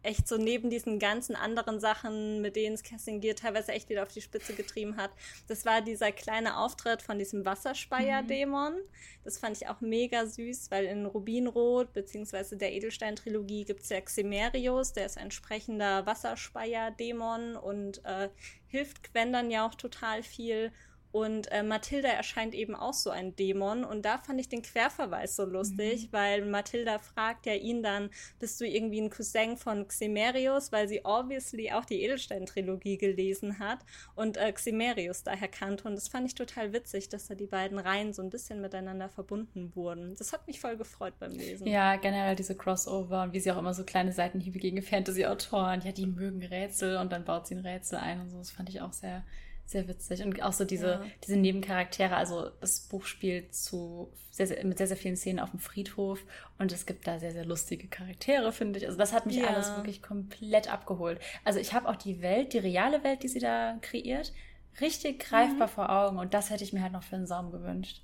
echt 0.03 0.27
so 0.27 0.37
neben 0.37 0.69
diesen 0.69 0.99
ganzen 0.99 1.35
anderen 1.35 1.79
Sachen, 1.79 2.41
mit 2.41 2.55
denen 2.55 2.75
es 2.75 2.83
Kerstin 2.83 3.21
Gier 3.21 3.35
teilweise 3.35 3.71
echt 3.71 3.89
wieder 3.89 4.03
auf 4.03 4.09
die 4.09 4.21
Spitze 4.21 4.53
getrieben 4.53 4.97
hat, 4.97 5.11
das 5.47 5.65
war 5.65 5.81
dieser 5.81 6.11
kleine 6.11 6.57
Auftritt 6.57 7.01
von 7.01 7.17
diesem 7.17 7.45
Wasserspeier-Dämon. 7.45 8.73
Das 9.23 9.37
fand 9.37 9.57
ich 9.57 9.67
auch 9.67 9.81
mega 9.81 10.25
süß, 10.25 10.69
weil 10.69 10.85
in 10.85 11.05
Rubinrot 11.05 11.93
beziehungsweise 11.93 12.57
der 12.57 12.73
Edelstein-Trilogie 12.73 13.63
gibt 13.63 13.83
es 13.83 13.89
ja 13.89 14.01
Ximerius, 14.01 14.93
der 14.93 15.05
ist 15.05 15.17
ein 15.17 15.31
sprechender 15.31 16.05
Wasserspeier-Dämon 16.05 17.55
und 17.55 18.03
äh, 18.05 18.29
hilft 18.67 19.03
Gwen 19.11 19.31
dann 19.31 19.49
ja 19.49 19.65
auch 19.65 19.75
total 19.75 20.23
viel. 20.23 20.71
Und 21.13 21.51
äh, 21.51 21.61
Mathilda 21.61 22.09
erscheint 22.09 22.55
eben 22.55 22.73
auch 22.73 22.95
so 22.95 23.11
ein 23.11 23.35
Dämon. 23.35 23.83
Und 23.83 24.03
da 24.03 24.17
fand 24.17 24.41
ich 24.41 24.49
den 24.49 24.63
Querverweis 24.63 25.35
so 25.35 25.45
lustig, 25.45 26.07
weil 26.09 26.43
Mathilda 26.43 26.97
fragt 26.97 27.45
ja 27.45 27.53
ihn 27.53 27.83
dann, 27.83 28.09
bist 28.39 28.59
du 28.59 28.65
irgendwie 28.65 28.99
ein 28.99 29.11
Cousin 29.11 29.55
von 29.55 29.87
Ximerius? 29.87 30.71
Weil 30.71 30.87
sie 30.87 31.05
obviously 31.05 31.71
auch 31.71 31.85
die 31.85 32.01
Edelstein-Trilogie 32.01 32.97
gelesen 32.97 33.59
hat 33.59 33.77
und 34.15 34.37
äh, 34.37 34.51
Ximerius 34.51 35.21
daher 35.21 35.49
kannte. 35.49 35.87
Und 35.87 35.95
das 35.95 36.07
fand 36.07 36.25
ich 36.25 36.33
total 36.33 36.73
witzig, 36.73 37.09
dass 37.09 37.27
da 37.27 37.35
die 37.35 37.45
beiden 37.45 37.77
Reihen 37.77 38.11
so 38.11 38.23
ein 38.23 38.31
bisschen 38.31 38.59
miteinander 38.59 39.07
verbunden 39.07 39.71
wurden. 39.75 40.15
Das 40.15 40.33
hat 40.33 40.47
mich 40.47 40.59
voll 40.59 40.77
gefreut 40.77 41.13
beim 41.19 41.31
Lesen. 41.31 41.67
Ja, 41.67 41.95
generell 41.95 42.35
diese 42.35 42.55
Crossover 42.55 43.21
und 43.21 43.33
wie 43.33 43.39
sie 43.39 43.51
auch 43.51 43.59
immer 43.59 43.75
so 43.75 43.83
kleine 43.83 44.13
Seitenhiebe 44.13 44.57
gegen 44.57 44.81
Fantasy-Autoren, 44.81 45.81
ja, 45.81 45.91
die 45.91 46.07
mögen 46.07 46.43
Rätsel 46.43 46.97
und 46.97 47.11
dann 47.11 47.23
baut 47.23 47.45
sie 47.45 47.53
ein 47.53 47.63
Rätsel 47.63 47.99
ein 47.99 48.19
und 48.19 48.31
so. 48.31 48.39
Das 48.39 48.49
fand 48.49 48.69
ich 48.69 48.81
auch 48.81 48.93
sehr, 48.93 49.23
sehr 49.65 49.87
witzig. 49.87 50.23
Und 50.23 50.41
auch 50.43 50.53
so 50.53 50.65
diese, 50.65 50.87
Ja. 50.87 51.01
diese 51.23 51.37
Nebencharaktere. 51.37 52.15
Also 52.15 52.49
das 52.61 52.81
Buch 52.81 53.05
spielt 53.05 53.55
zu 53.55 54.11
sehr, 54.31 54.47
sehr, 54.47 54.63
mit 54.65 54.77
sehr, 54.77 54.87
sehr 54.87 54.97
vielen 54.97 55.15
Szenen 55.15 55.39
auf 55.39 55.51
dem 55.51 55.59
Friedhof 55.59 56.19
und 56.59 56.71
es 56.71 56.85
gibt 56.85 57.07
da 57.07 57.19
sehr, 57.19 57.31
sehr 57.31 57.45
lustige 57.45 57.87
Charaktere, 57.87 58.51
finde 58.51 58.79
ich. 58.79 58.85
Also 58.85 58.97
das 58.97 59.13
hat 59.13 59.25
mich 59.25 59.37
Ja. 59.37 59.47
alles 59.47 59.75
wirklich 59.75 60.01
komplett 60.01 60.71
abgeholt. 60.71 61.19
Also 61.43 61.59
ich 61.59 61.73
habe 61.73 61.87
auch 61.87 61.95
die 61.95 62.21
Welt, 62.21 62.53
die 62.53 62.57
reale 62.59 63.03
Welt, 63.03 63.23
die 63.23 63.27
sie 63.27 63.39
da 63.39 63.77
kreiert, 63.81 64.33
richtig 64.81 65.19
greifbar 65.19 65.67
vor 65.67 65.89
Augen 65.91 66.17
und 66.17 66.33
das 66.33 66.49
hätte 66.49 66.63
ich 66.63 66.73
mir 66.73 66.81
halt 66.81 66.93
noch 66.93 67.03
für 67.03 67.15
einen 67.15 67.27
Saum 67.27 67.51
gewünscht. 67.51 68.01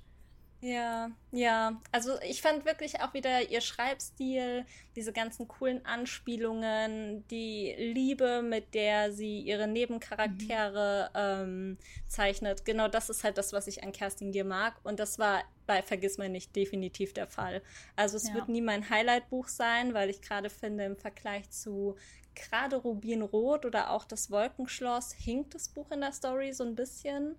Ja, 0.62 1.10
ja. 1.32 1.80
Also 1.90 2.20
ich 2.20 2.42
fand 2.42 2.66
wirklich 2.66 3.00
auch 3.00 3.14
wieder 3.14 3.50
ihr 3.50 3.62
Schreibstil, 3.62 4.66
diese 4.94 5.12
ganzen 5.12 5.48
coolen 5.48 5.84
Anspielungen, 5.86 7.26
die 7.28 7.74
Liebe, 7.78 8.42
mit 8.42 8.74
der 8.74 9.10
sie 9.12 9.40
ihre 9.40 9.66
Nebencharaktere 9.66 11.10
mhm. 11.14 11.16
ähm, 11.16 11.78
zeichnet. 12.06 12.66
Genau 12.66 12.88
das 12.88 13.08
ist 13.08 13.24
halt 13.24 13.38
das, 13.38 13.54
was 13.54 13.68
ich 13.68 13.82
an 13.82 13.92
Kerstin 13.92 14.32
Gier 14.32 14.44
mag. 14.44 14.74
Und 14.82 15.00
das 15.00 15.18
war 15.18 15.44
bei 15.66 15.82
Vergiss 15.82 16.18
mal 16.18 16.28
nicht 16.28 16.54
definitiv 16.54 17.14
der 17.14 17.26
Fall. 17.26 17.62
Also 17.96 18.18
es 18.18 18.28
ja. 18.28 18.34
wird 18.34 18.48
nie 18.48 18.60
mein 18.60 18.90
Highlight-Buch 18.90 19.48
sein, 19.48 19.94
weil 19.94 20.10
ich 20.10 20.20
gerade 20.20 20.50
finde, 20.50 20.84
im 20.84 20.96
Vergleich 20.96 21.48
zu 21.50 21.96
gerade 22.34 22.76
Rubinrot 22.76 23.64
oder 23.64 23.90
auch 23.90 24.04
das 24.04 24.30
Wolkenschloss 24.30 25.12
hinkt 25.12 25.54
das 25.54 25.68
Buch 25.68 25.90
in 25.90 26.00
der 26.00 26.12
Story 26.12 26.52
so 26.52 26.64
ein 26.64 26.74
bisschen. 26.74 27.36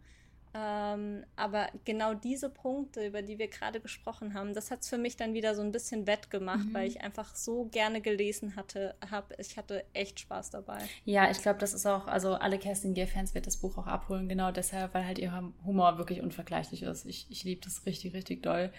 Ähm, 0.54 1.24
aber 1.38 1.70
genau 1.86 2.14
diese 2.14 2.50
Punkte, 2.50 3.08
über 3.08 3.22
die 3.22 3.40
wir 3.40 3.48
gerade 3.48 3.80
gesprochen 3.80 4.34
haben, 4.34 4.54
das 4.54 4.70
hat 4.70 4.82
es 4.82 4.90
für 4.90 4.98
mich 4.98 5.16
dann 5.16 5.34
wieder 5.34 5.56
so 5.56 5.62
ein 5.62 5.72
bisschen 5.72 6.08
wettgemacht, 6.08 6.66
mhm. 6.66 6.74
weil 6.74 6.88
ich 6.88 7.02
einfach 7.02 7.36
so 7.36 7.66
gerne 7.66 8.02
gelesen 8.02 8.58
hatte, 8.58 8.96
habe. 9.10 9.34
Ich 9.38 9.56
hatte 9.56 9.86
echt 9.94 10.20
Spaß 10.20 10.50
dabei. 10.50 10.80
Ja, 11.06 11.32
ich 11.32 11.42
glaube, 11.42 11.60
das 11.60 11.74
ist 11.74 11.86
auch, 11.86 12.08
also 12.08 12.34
alle 12.34 12.60
Kerstin 12.60 12.94
Gier-Fans 12.94 13.34
wird 13.34 13.48
das 13.48 13.58
Buch 13.58 13.78
auch 13.78 13.88
abholen, 13.88 14.28
genau 14.28 14.52
deshalb, 14.52 14.94
weil 14.94 15.06
halt 15.06 15.20
ihr 15.20 15.32
Humor 15.66 15.98
wirklich 15.98 16.22
unvergleichlich 16.22 16.84
ist. 16.84 17.06
Ich, 17.06 17.28
ich 17.30 17.46
liebe 17.46 17.62
das 17.64 17.86
richtig, 17.86 18.14
richtig 18.14 18.44
doll. 18.44 18.74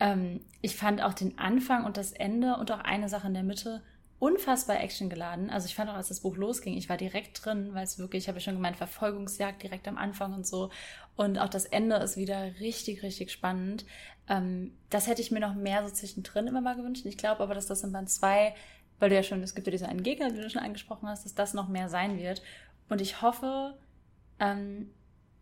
Ähm, 0.00 0.40
ich 0.60 0.76
fand 0.76 1.02
auch 1.02 1.14
den 1.14 1.38
Anfang 1.38 1.84
und 1.84 1.96
das 1.96 2.12
Ende 2.12 2.56
und 2.56 2.72
auch 2.72 2.80
eine 2.80 3.08
Sache 3.08 3.28
in 3.28 3.34
der 3.34 3.44
Mitte 3.44 3.82
unfassbar 4.18 4.80
actiongeladen. 4.80 5.50
Also 5.50 5.66
ich 5.66 5.74
fand 5.74 5.90
auch, 5.90 5.94
als 5.94 6.08
das 6.08 6.20
Buch 6.20 6.36
losging, 6.36 6.76
ich 6.76 6.88
war 6.88 6.96
direkt 6.96 7.44
drin, 7.44 7.74
weil 7.74 7.84
es 7.84 7.98
wirklich, 7.98 8.24
ich 8.24 8.28
habe 8.28 8.38
ja 8.38 8.44
schon 8.44 8.54
gemeint, 8.54 8.76
Verfolgungsjagd 8.76 9.62
direkt 9.62 9.86
am 9.88 9.98
Anfang 9.98 10.32
und 10.32 10.46
so. 10.46 10.70
Und 11.16 11.38
auch 11.38 11.48
das 11.48 11.66
Ende 11.66 11.96
ist 11.96 12.16
wieder 12.16 12.58
richtig, 12.60 13.02
richtig 13.02 13.30
spannend. 13.30 13.84
Ähm, 14.28 14.72
das 14.88 15.06
hätte 15.06 15.20
ich 15.20 15.30
mir 15.30 15.40
noch 15.40 15.54
mehr 15.54 15.86
so 15.86 15.94
zwischendrin 15.94 16.46
immer 16.46 16.62
mal 16.62 16.76
gewünscht. 16.76 17.04
Ich 17.04 17.18
glaube 17.18 17.42
aber, 17.42 17.54
dass 17.54 17.66
das 17.66 17.82
in 17.82 17.92
Band 17.92 18.08
2, 18.08 18.54
weil 18.98 19.10
du 19.10 19.14
ja 19.14 19.22
schon, 19.22 19.42
es 19.42 19.54
gibt 19.54 19.66
ja 19.66 19.70
diese 19.70 19.88
einen 19.88 20.02
Gegner, 20.02 20.30
den 20.30 20.40
du 20.40 20.50
schon 20.50 20.62
angesprochen 20.62 21.08
hast, 21.08 21.26
dass 21.26 21.34
das 21.34 21.52
noch 21.52 21.68
mehr 21.68 21.90
sein 21.90 22.18
wird. 22.18 22.42
Und 22.88 23.02
ich 23.02 23.20
hoffe, 23.20 23.76
ähm, 24.40 24.94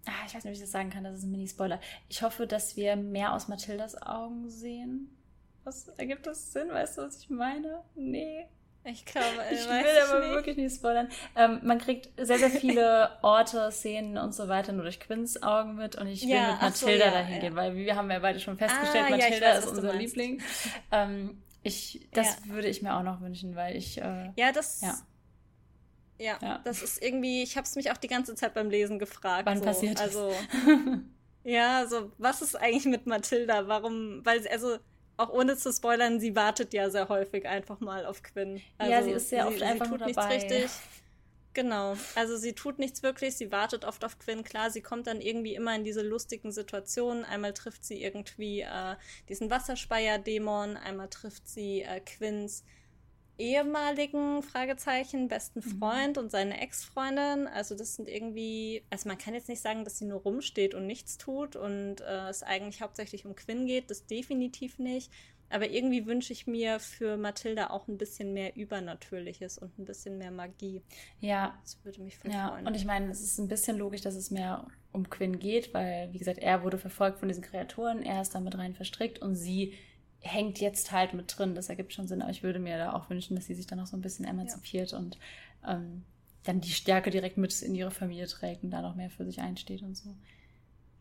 ah, 0.06 0.26
ich 0.26 0.34
weiß 0.34 0.44
nicht, 0.44 0.52
wie 0.52 0.56
ich 0.56 0.60
das 0.60 0.72
sagen 0.72 0.90
kann, 0.90 1.04
das 1.04 1.18
ist 1.18 1.24
ein 1.24 1.30
Mini-Spoiler. 1.30 1.80
Ich 2.08 2.22
hoffe, 2.22 2.48
dass 2.48 2.76
wir 2.76 2.96
mehr 2.96 3.34
aus 3.34 3.46
Mathildas 3.46 4.00
Augen 4.02 4.50
sehen. 4.50 5.16
Was 5.62 5.88
ergibt 5.88 6.26
das 6.26 6.52
Sinn? 6.52 6.68
Weißt 6.70 6.98
du, 6.98 7.02
was 7.02 7.20
ich 7.20 7.30
meine? 7.30 7.82
Nee. 7.94 8.48
Ich 8.86 9.06
glaube, 9.06 9.42
äh, 9.50 9.54
ich 9.54 9.66
will 9.66 10.02
aber 10.08 10.20
nicht. 10.20 10.34
wirklich 10.34 10.56
nicht 10.58 10.76
spoilern. 10.76 11.08
Ähm, 11.34 11.60
man 11.62 11.78
kriegt 11.78 12.10
sehr, 12.18 12.38
sehr 12.38 12.50
viele 12.50 13.10
Orte, 13.22 13.70
Szenen 13.72 14.18
und 14.18 14.34
so 14.34 14.48
weiter 14.48 14.72
nur 14.72 14.82
durch 14.82 15.00
Quinns 15.00 15.42
Augen 15.42 15.76
mit 15.76 15.96
und 15.96 16.06
ich 16.06 16.22
will 16.22 16.30
ja, 16.30 16.52
mit 16.52 16.60
Mathilda 16.60 17.04
so, 17.04 17.04
ja, 17.04 17.10
dahin 17.10 17.34
ja. 17.36 17.40
gehen, 17.40 17.56
weil 17.56 17.74
wir 17.74 17.96
haben 17.96 18.10
ja 18.10 18.18
beide 18.18 18.40
schon 18.40 18.58
festgestellt, 18.58 19.06
ah, 19.06 19.10
Mathilda 19.10 19.46
weiß, 19.46 19.64
ist 19.64 19.70
unser 19.70 19.94
Liebling. 19.94 20.42
Ähm, 20.92 21.42
ich, 21.62 22.08
das 22.12 22.46
würde 22.46 22.68
ich 22.68 22.82
mir 22.82 22.94
auch 22.94 23.02
noch 23.02 23.20
wünschen, 23.20 23.56
weil 23.56 23.74
ich. 23.74 23.98
Äh, 23.98 24.32
ja, 24.36 24.52
das. 24.52 24.82
Ja. 24.82 24.98
Ja, 26.16 26.38
ja, 26.40 26.60
das 26.62 26.82
ist 26.82 27.02
irgendwie, 27.02 27.42
ich 27.42 27.56
habe 27.56 27.64
es 27.64 27.74
mich 27.74 27.90
auch 27.90 27.96
die 27.96 28.06
ganze 28.06 28.36
Zeit 28.36 28.54
beim 28.54 28.70
Lesen 28.70 29.00
gefragt. 29.00 29.46
Wann 29.46 29.58
so. 29.58 29.64
passiert 29.64 29.98
das? 29.98 30.14
Also, 30.14 30.32
ja, 31.44 31.86
so, 31.86 32.12
was 32.18 32.40
ist 32.40 32.54
eigentlich 32.54 32.84
mit 32.84 33.06
Mathilda? 33.06 33.66
Warum, 33.66 34.24
weil, 34.24 34.46
also, 34.48 34.78
auch 35.16 35.30
ohne 35.30 35.56
zu 35.56 35.72
spoilern, 35.72 36.20
sie 36.20 36.34
wartet 36.34 36.72
ja 36.74 36.90
sehr 36.90 37.08
häufig 37.08 37.46
einfach 37.46 37.80
mal 37.80 38.06
auf 38.06 38.22
Quinn. 38.22 38.60
Also 38.78 38.92
ja, 38.92 39.02
sie 39.02 39.10
ist 39.12 39.28
sehr 39.28 39.46
oft 39.46 39.58
sie, 39.58 39.64
einfach 39.64 39.86
sie 39.86 39.92
tut 39.92 40.00
nichts 40.00 40.16
dabei. 40.16 40.34
richtig. 40.34 40.70
Genau. 41.54 41.96
Also 42.16 42.36
sie 42.36 42.52
tut 42.52 42.80
nichts 42.80 43.04
wirklich, 43.04 43.36
sie 43.36 43.52
wartet 43.52 43.84
oft 43.84 44.04
auf 44.04 44.18
Quinn. 44.18 44.42
Klar, 44.42 44.70
sie 44.70 44.82
kommt 44.82 45.06
dann 45.06 45.20
irgendwie 45.20 45.54
immer 45.54 45.74
in 45.76 45.84
diese 45.84 46.02
lustigen 46.02 46.50
Situationen. 46.50 47.24
Einmal 47.24 47.52
trifft 47.52 47.84
sie 47.84 48.02
irgendwie 48.02 48.62
äh, 48.62 48.96
diesen 49.28 49.50
Wasserspeier-Dämon, 49.50 50.76
einmal 50.76 51.08
trifft 51.08 51.48
sie 51.48 51.82
äh, 51.82 52.00
Quinns 52.00 52.64
ehemaligen 53.38 54.42
Fragezeichen 54.42 55.28
besten 55.28 55.60
mhm. 55.60 55.78
Freund 55.78 56.16
mhm. 56.16 56.24
und 56.24 56.30
seine 56.30 56.60
Ex-Freundin. 56.60 57.46
Also 57.46 57.76
das 57.76 57.96
sind 57.96 58.08
irgendwie, 58.08 58.82
also 58.90 59.08
man 59.08 59.18
kann 59.18 59.34
jetzt 59.34 59.48
nicht 59.48 59.60
sagen, 59.60 59.84
dass 59.84 59.98
sie 59.98 60.06
nur 60.06 60.20
rumsteht 60.20 60.74
und 60.74 60.86
nichts 60.86 61.18
tut 61.18 61.56
und 61.56 62.00
äh, 62.00 62.28
es 62.28 62.42
eigentlich 62.42 62.82
hauptsächlich 62.82 63.26
um 63.26 63.34
Quinn 63.34 63.66
geht, 63.66 63.90
das 63.90 64.06
definitiv 64.06 64.78
nicht. 64.78 65.10
Aber 65.50 65.70
irgendwie 65.70 66.06
wünsche 66.06 66.32
ich 66.32 66.46
mir 66.46 66.80
für 66.80 67.16
Mathilda 67.16 67.70
auch 67.70 67.86
ein 67.86 67.98
bisschen 67.98 68.32
mehr 68.32 68.56
Übernatürliches 68.56 69.58
und 69.58 69.78
ein 69.78 69.84
bisschen 69.84 70.18
mehr 70.18 70.30
Magie. 70.30 70.82
Ja. 71.20 71.56
Das 71.62 71.78
würde 71.84 72.02
mich 72.02 72.16
voll 72.16 72.32
ja. 72.32 72.48
freuen. 72.48 72.66
Und 72.66 72.74
ich 72.74 72.84
meine, 72.84 73.10
es 73.10 73.20
ist 73.20 73.38
ein 73.38 73.48
bisschen 73.48 73.76
logisch, 73.76 74.00
dass 74.00 74.16
es 74.16 74.30
mehr 74.30 74.66
um 74.90 75.08
Quinn 75.10 75.38
geht, 75.38 75.74
weil, 75.74 76.12
wie 76.12 76.18
gesagt, 76.18 76.38
er 76.38 76.62
wurde 76.62 76.78
verfolgt 76.78 77.18
von 77.18 77.28
diesen 77.28 77.44
Kreaturen, 77.44 78.02
er 78.02 78.22
ist 78.22 78.34
damit 78.34 78.56
rein 78.56 78.74
verstrickt 78.74 79.20
und 79.20 79.36
sie 79.36 79.74
hängt 80.24 80.58
jetzt 80.58 80.90
halt 80.90 81.12
mit 81.14 81.36
drin. 81.36 81.54
Das 81.54 81.68
ergibt 81.68 81.92
schon 81.92 82.08
Sinn, 82.08 82.22
aber 82.22 82.30
ich 82.30 82.42
würde 82.42 82.58
mir 82.58 82.78
da 82.78 82.94
auch 82.94 83.10
wünschen, 83.10 83.36
dass 83.36 83.46
sie 83.46 83.54
sich 83.54 83.66
dann 83.66 83.78
auch 83.78 83.86
so 83.86 83.96
ein 83.96 84.02
bisschen 84.02 84.24
emanzipiert 84.24 84.92
ja. 84.92 84.98
und 84.98 85.18
ähm, 85.66 86.04
dann 86.44 86.60
die 86.60 86.72
Stärke 86.72 87.10
direkt 87.10 87.36
mit 87.36 87.60
in 87.62 87.74
ihre 87.74 87.90
Familie 87.90 88.26
trägt 88.26 88.64
und 88.64 88.70
da 88.70 88.82
noch 88.82 88.94
mehr 88.94 89.10
für 89.10 89.24
sich 89.24 89.40
einsteht 89.40 89.82
und 89.82 89.96
so. 89.96 90.14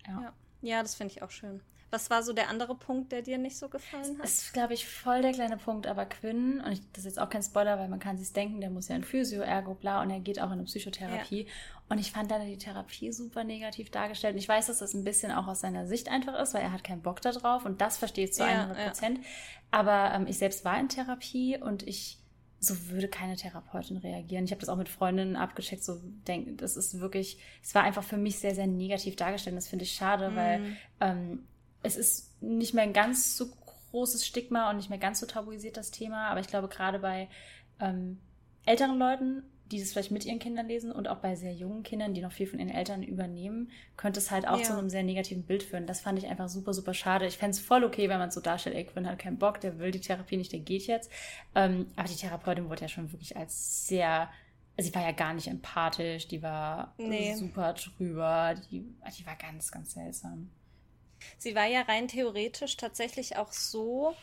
Ja, 0.07 0.21
ja. 0.21 0.33
ja 0.61 0.81
das 0.81 0.95
finde 0.95 1.13
ich 1.13 1.21
auch 1.21 1.31
schön. 1.31 1.61
Was 1.93 2.09
war 2.09 2.23
so 2.23 2.33
der 2.33 2.49
andere 2.49 2.73
Punkt, 2.73 3.11
der 3.11 3.21
dir 3.21 3.37
nicht 3.37 3.55
so 3.55 3.69
gefallen 3.69 4.17
hat? 4.17 4.23
Das 4.23 4.39
ist, 4.39 4.53
glaube 4.53 4.73
ich, 4.73 4.87
voll 4.87 5.21
der 5.21 5.31
kleine 5.31 5.57
Punkt, 5.57 5.85
aber 5.85 6.07
Quinn, 6.07 6.59
und 6.59 6.71
ich, 6.71 6.81
das 6.91 7.01
ist 7.01 7.05
jetzt 7.05 7.19
auch 7.19 7.29
kein 7.29 7.43
Spoiler, 7.43 7.77
weil 7.77 7.87
man 7.87 7.99
kann 7.99 8.17
sich 8.17 8.33
denken, 8.33 8.61
der 8.61 8.71
muss 8.71 8.87
ja 8.87 8.95
in 8.95 9.03
Physio, 9.03 9.43
Ergo, 9.43 9.75
bla, 9.75 10.01
und 10.01 10.09
er 10.09 10.19
geht 10.19 10.39
auch 10.39 10.47
in 10.47 10.53
eine 10.53 10.63
Psychotherapie. 10.63 11.43
Ja. 11.43 11.51
Und 11.89 11.99
ich 11.99 12.11
fand 12.11 12.31
dann 12.31 12.43
die 12.47 12.57
Therapie 12.57 13.11
super 13.11 13.43
negativ 13.43 13.91
dargestellt. 13.91 14.33
Und 14.33 14.39
ich 14.39 14.49
weiß, 14.49 14.65
dass 14.65 14.79
das 14.79 14.95
ein 14.95 15.03
bisschen 15.03 15.31
auch 15.31 15.45
aus 15.45 15.59
seiner 15.59 15.85
Sicht 15.85 16.09
einfach 16.09 16.33
ist, 16.41 16.55
weil 16.55 16.63
er 16.63 16.71
hat 16.71 16.83
keinen 16.83 17.03
Bock 17.03 17.21
da 17.21 17.31
drauf 17.31 17.63
und 17.63 17.79
das 17.79 17.97
verstehe 17.97 18.25
ich 18.25 18.33
zu 18.33 18.41
ja, 18.41 18.63
100 18.63 18.87
Prozent. 18.87 19.17
Ja. 19.19 19.23
Aber 19.69 20.15
ähm, 20.15 20.25
ich 20.25 20.39
selbst 20.39 20.65
war 20.65 20.79
in 20.79 20.89
Therapie 20.89 21.59
und 21.61 21.87
ich 21.87 22.17
so 22.59 22.89
würde 22.89 23.07
keine 23.07 23.35
Therapeutin 23.35 23.97
reagieren. 23.97 24.45
Ich 24.45 24.51
habe 24.51 24.61
das 24.61 24.69
auch 24.69 24.77
mit 24.77 24.89
Freundinnen 24.89 25.35
abgecheckt, 25.35 25.83
so 25.83 25.99
denke, 26.27 26.53
das 26.53 26.77
ist 26.77 26.99
wirklich, 26.99 27.37
es 27.61 27.75
war 27.75 27.83
einfach 27.83 28.03
für 28.03 28.17
mich 28.17 28.39
sehr, 28.39 28.55
sehr 28.55 28.67
negativ 28.67 29.15
dargestellt. 29.15 29.57
Das 29.57 29.67
finde 29.67 29.83
ich 29.83 29.93
schade, 29.93 30.29
mhm. 30.29 30.35
weil 30.35 30.77
ähm, 31.01 31.47
es 31.83 31.97
ist 31.97 32.41
nicht 32.41 32.73
mehr 32.73 32.83
ein 32.83 32.93
ganz 32.93 33.37
so 33.37 33.47
großes 33.91 34.25
Stigma 34.25 34.69
und 34.69 34.77
nicht 34.77 34.89
mehr 34.89 34.99
ganz 34.99 35.19
so 35.19 35.25
tabuisiert 35.25 35.77
das 35.77 35.91
Thema, 35.91 36.29
aber 36.29 36.39
ich 36.39 36.47
glaube 36.47 36.67
gerade 36.67 36.99
bei 36.99 37.27
ähm, 37.79 38.19
älteren 38.65 38.97
Leuten, 38.97 39.43
die 39.71 39.79
das 39.79 39.91
vielleicht 39.91 40.11
mit 40.11 40.25
ihren 40.25 40.39
Kindern 40.39 40.67
lesen 40.67 40.91
und 40.91 41.07
auch 41.07 41.17
bei 41.17 41.35
sehr 41.35 41.53
jungen 41.53 41.83
Kindern, 41.83 42.13
die 42.13 42.21
noch 42.21 42.31
viel 42.31 42.47
von 42.47 42.59
ihren 42.59 42.69
Eltern 42.69 43.03
übernehmen, 43.03 43.71
könnte 43.97 44.19
es 44.19 44.31
halt 44.31 44.47
auch 44.47 44.59
ja. 44.59 44.63
zu 44.63 44.77
einem 44.77 44.89
sehr 44.89 45.03
negativen 45.03 45.43
Bild 45.43 45.63
führen. 45.63 45.87
Das 45.87 46.01
fand 46.01 46.19
ich 46.19 46.27
einfach 46.27 46.49
super, 46.49 46.73
super 46.73 46.93
schade. 46.93 47.25
Ich 47.27 47.37
fände 47.37 47.51
es 47.51 47.59
voll 47.59 47.83
okay, 47.83 48.09
wenn 48.09 48.19
man 48.19 48.31
so 48.31 48.41
darstellt, 48.41 48.75
ey, 48.75 48.85
Quinn 48.85 49.07
hat 49.07 49.19
keinen 49.19 49.37
Bock, 49.37 49.59
der 49.61 49.79
will 49.79 49.91
die 49.91 50.01
Therapie 50.01 50.37
nicht, 50.37 50.51
der 50.51 50.59
geht 50.59 50.87
jetzt. 50.87 51.11
Ähm, 51.55 51.87
aber 51.95 52.07
die 52.07 52.15
Therapeutin 52.15 52.69
wurde 52.69 52.81
ja 52.81 52.87
schon 52.87 53.11
wirklich 53.11 53.35
als 53.37 53.87
sehr 53.87 54.29
also 54.75 54.89
sie 54.89 54.95
war 54.95 55.03
ja 55.03 55.11
gar 55.11 55.33
nicht 55.33 55.47
empathisch, 55.47 56.27
die 56.27 56.41
war 56.41 56.95
nee. 56.97 57.35
super 57.35 57.73
drüber, 57.73 58.55
die, 58.71 58.83
die 59.17 59.25
war 59.25 59.35
ganz, 59.35 59.71
ganz 59.71 59.93
seltsam. 59.93 60.49
Sie 61.37 61.55
war 61.55 61.65
ja 61.65 61.81
rein 61.81 62.07
theoretisch 62.07 62.77
tatsächlich 62.77 63.37
auch 63.37 63.51
so 63.51 64.15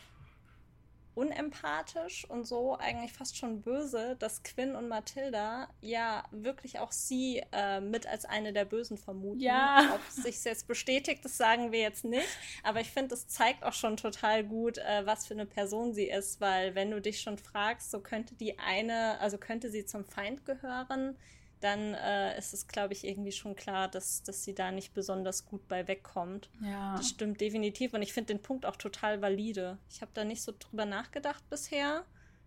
unempathisch 1.13 2.25
und 2.29 2.45
so 2.45 2.77
eigentlich 2.77 3.11
fast 3.11 3.37
schon 3.37 3.61
böse, 3.61 4.15
dass 4.19 4.43
Quinn 4.43 4.75
und 4.75 4.87
Mathilda 4.87 5.67
ja 5.81 6.23
wirklich 6.31 6.79
auch 6.79 6.91
sie 6.91 7.43
äh, 7.51 7.81
mit 7.81 8.07
als 8.07 8.25
eine 8.25 8.53
der 8.53 8.65
Bösen 8.65 8.97
vermuten. 8.97 9.41
Ja. 9.41 9.91
Ob 9.93 10.01
sich 10.23 10.41
jetzt 10.43 10.67
bestätigt, 10.67 11.25
das 11.25 11.37
sagen 11.37 11.71
wir 11.71 11.79
jetzt 11.79 12.05
nicht. 12.05 12.27
Aber 12.63 12.79
ich 12.79 12.89
finde, 12.89 13.15
es 13.15 13.27
zeigt 13.27 13.63
auch 13.63 13.73
schon 13.73 13.97
total 13.97 14.43
gut, 14.43 14.77
äh, 14.77 15.05
was 15.05 15.27
für 15.27 15.33
eine 15.33 15.45
Person 15.45 15.93
sie 15.93 16.09
ist, 16.09 16.39
weil 16.39 16.75
wenn 16.75 16.91
du 16.91 17.01
dich 17.01 17.19
schon 17.19 17.37
fragst, 17.37 17.91
so 17.91 17.99
könnte 17.99 18.35
die 18.35 18.57
eine, 18.57 19.19
also 19.19 19.37
könnte 19.37 19.69
sie 19.69 19.85
zum 19.85 20.05
Feind 20.05 20.45
gehören, 20.45 21.17
dann 21.61 21.93
äh, 21.93 22.37
ist 22.37 22.53
es, 22.53 22.67
glaube 22.67 22.93
ich, 22.93 23.05
irgendwie 23.05 23.31
schon 23.31 23.55
klar, 23.55 23.87
dass, 23.87 24.23
dass 24.23 24.43
sie 24.43 24.53
da 24.53 24.71
nicht 24.71 24.93
besonders 24.93 25.45
gut 25.45 25.67
bei 25.67 25.87
wegkommt. 25.87 26.49
Ja. 26.61 26.95
Das 26.97 27.09
stimmt 27.09 27.39
definitiv. 27.39 27.93
Und 27.93 28.01
ich 28.01 28.13
finde 28.13 28.33
den 28.33 28.41
Punkt 28.41 28.65
auch 28.65 28.75
total 28.75 29.21
valide. 29.21 29.77
Ich 29.89 30.01
habe 30.01 30.11
da 30.13 30.23
nicht 30.23 30.41
so 30.41 30.53
drüber 30.57 30.85
nachgedacht 30.85 31.47
bisher, 31.49 32.03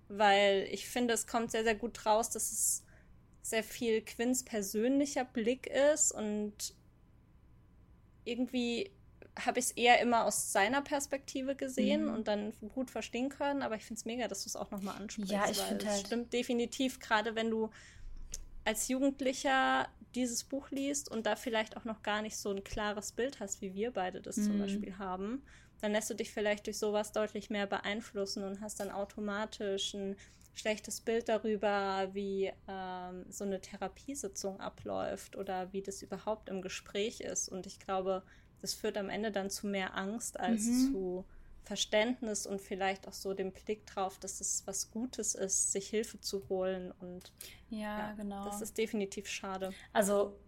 weil 0.09 0.69
ich 0.71 0.89
finde, 0.89 1.15
es 1.15 1.27
kommt 1.27 1.53
sehr, 1.53 1.65
sehr 1.65 1.77
gut 1.77 2.05
raus, 2.05 2.31
dass 2.31 2.53
es 2.53 2.85
sehr 3.43 3.63
viel 3.63 4.03
Quinns 4.03 4.45
persönlicher 4.45 5.25
Blick 5.25 5.67
ist 5.67 6.13
und 6.13 6.75
irgendwie 8.25 8.91
habe 9.39 9.59
ich 9.59 9.67
es 9.67 9.71
eher 9.73 10.01
immer 10.01 10.25
aus 10.25 10.53
seiner 10.53 10.81
Perspektive 10.81 11.57
gesehen 11.57 12.07
mhm. 12.07 12.15
und 12.15 12.29
dann 12.29 12.53
gut 12.73 12.91
verstehen 12.91 13.29
können, 13.29 13.63
aber 13.63 13.75
ich 13.77 13.85
finde 13.85 13.99
es 13.99 14.05
mega, 14.05 14.29
dass 14.29 14.45
du 14.45 14.49
es 14.49 14.57
auch 14.57 14.71
nochmal 14.71 14.97
ansprichst. 14.97 15.31
Ja, 15.31 15.49
ich 15.51 15.59
finde 15.59 15.87
halt. 15.87 16.07
stimmt 16.07 16.33
definitiv, 16.33 17.01
gerade 17.01 17.35
wenn 17.35 17.51
du 17.51 17.71
als 18.65 18.89
Jugendlicher 18.89 19.89
dieses 20.15 20.45
Buch 20.45 20.71
liest 20.71 21.11
und 21.11 21.27
da 21.27 21.37
vielleicht 21.37 21.77
auch 21.77 21.85
noch 21.85 22.03
gar 22.03 22.23
nicht 22.23 22.37
so 22.37 22.51
ein 22.51 22.65
klares 22.65 23.13
Bild 23.13 23.41
hast, 23.41 23.61
wie 23.61 23.75
wir 23.75 23.91
beide 23.91 24.21
das 24.21 24.37
mhm. 24.37 24.45
zum 24.45 24.59
Beispiel 24.61 24.99
haben, 24.99 25.43
dann 25.81 25.93
lässt 25.93 26.11
du 26.11 26.15
dich 26.15 26.31
vielleicht 26.31 26.67
durch 26.67 26.79
sowas 26.79 27.13
deutlich 27.13 27.51
mehr 27.51 27.67
beeinflussen 27.67 28.45
und 28.45 28.61
hast 28.61 28.81
dann 28.81 28.91
automatisch 28.91 29.95
ein 29.95 30.17
schlechtes 30.55 31.01
Bild 31.01 31.29
darüber, 31.29 32.09
wie 32.13 32.53
ähm, 32.69 33.27
so 33.29 33.45
eine 33.45 33.61
Therapiesitzung 33.61 34.61
abläuft 34.61 35.37
oder 35.37 35.73
wie 35.73 35.83
das 35.83 36.01
überhaupt 36.01 36.49
im 36.49 36.63
Gespräch 36.63 37.21
ist. 37.21 37.49
Und 37.49 37.67
ich 37.67 37.81
glaube, 37.81 38.23
das 38.61 38.73
führt 38.73 38.97
am 38.97 39.11
Ende 39.11 39.33
dann 39.33 39.51
zu 39.51 39.67
mehr 39.67 39.97
Angst 39.97 40.39
als 40.39 40.63
mhm. 40.63 40.93
zu 40.93 41.25
Verständnis 41.65 42.47
und 42.47 42.61
vielleicht 42.61 43.09
auch 43.09 43.13
so 43.13 43.35
den 43.35 43.53
Blick 43.53 43.87
drauf, 43.87 44.19
dass 44.19 44.41
es 44.41 44.67
was 44.67 44.91
Gutes 44.91 45.35
ist, 45.35 45.73
sich 45.73 45.89
Hilfe 45.89 46.21
zu 46.21 46.49
holen. 46.49 46.93
Und 47.01 47.33
ja, 47.71 47.99
ja 47.99 48.13
genau. 48.13 48.45
Das 48.45 48.61
ist 48.61 48.77
definitiv 48.77 49.27
schade. 49.29 49.73
Also 49.93 50.39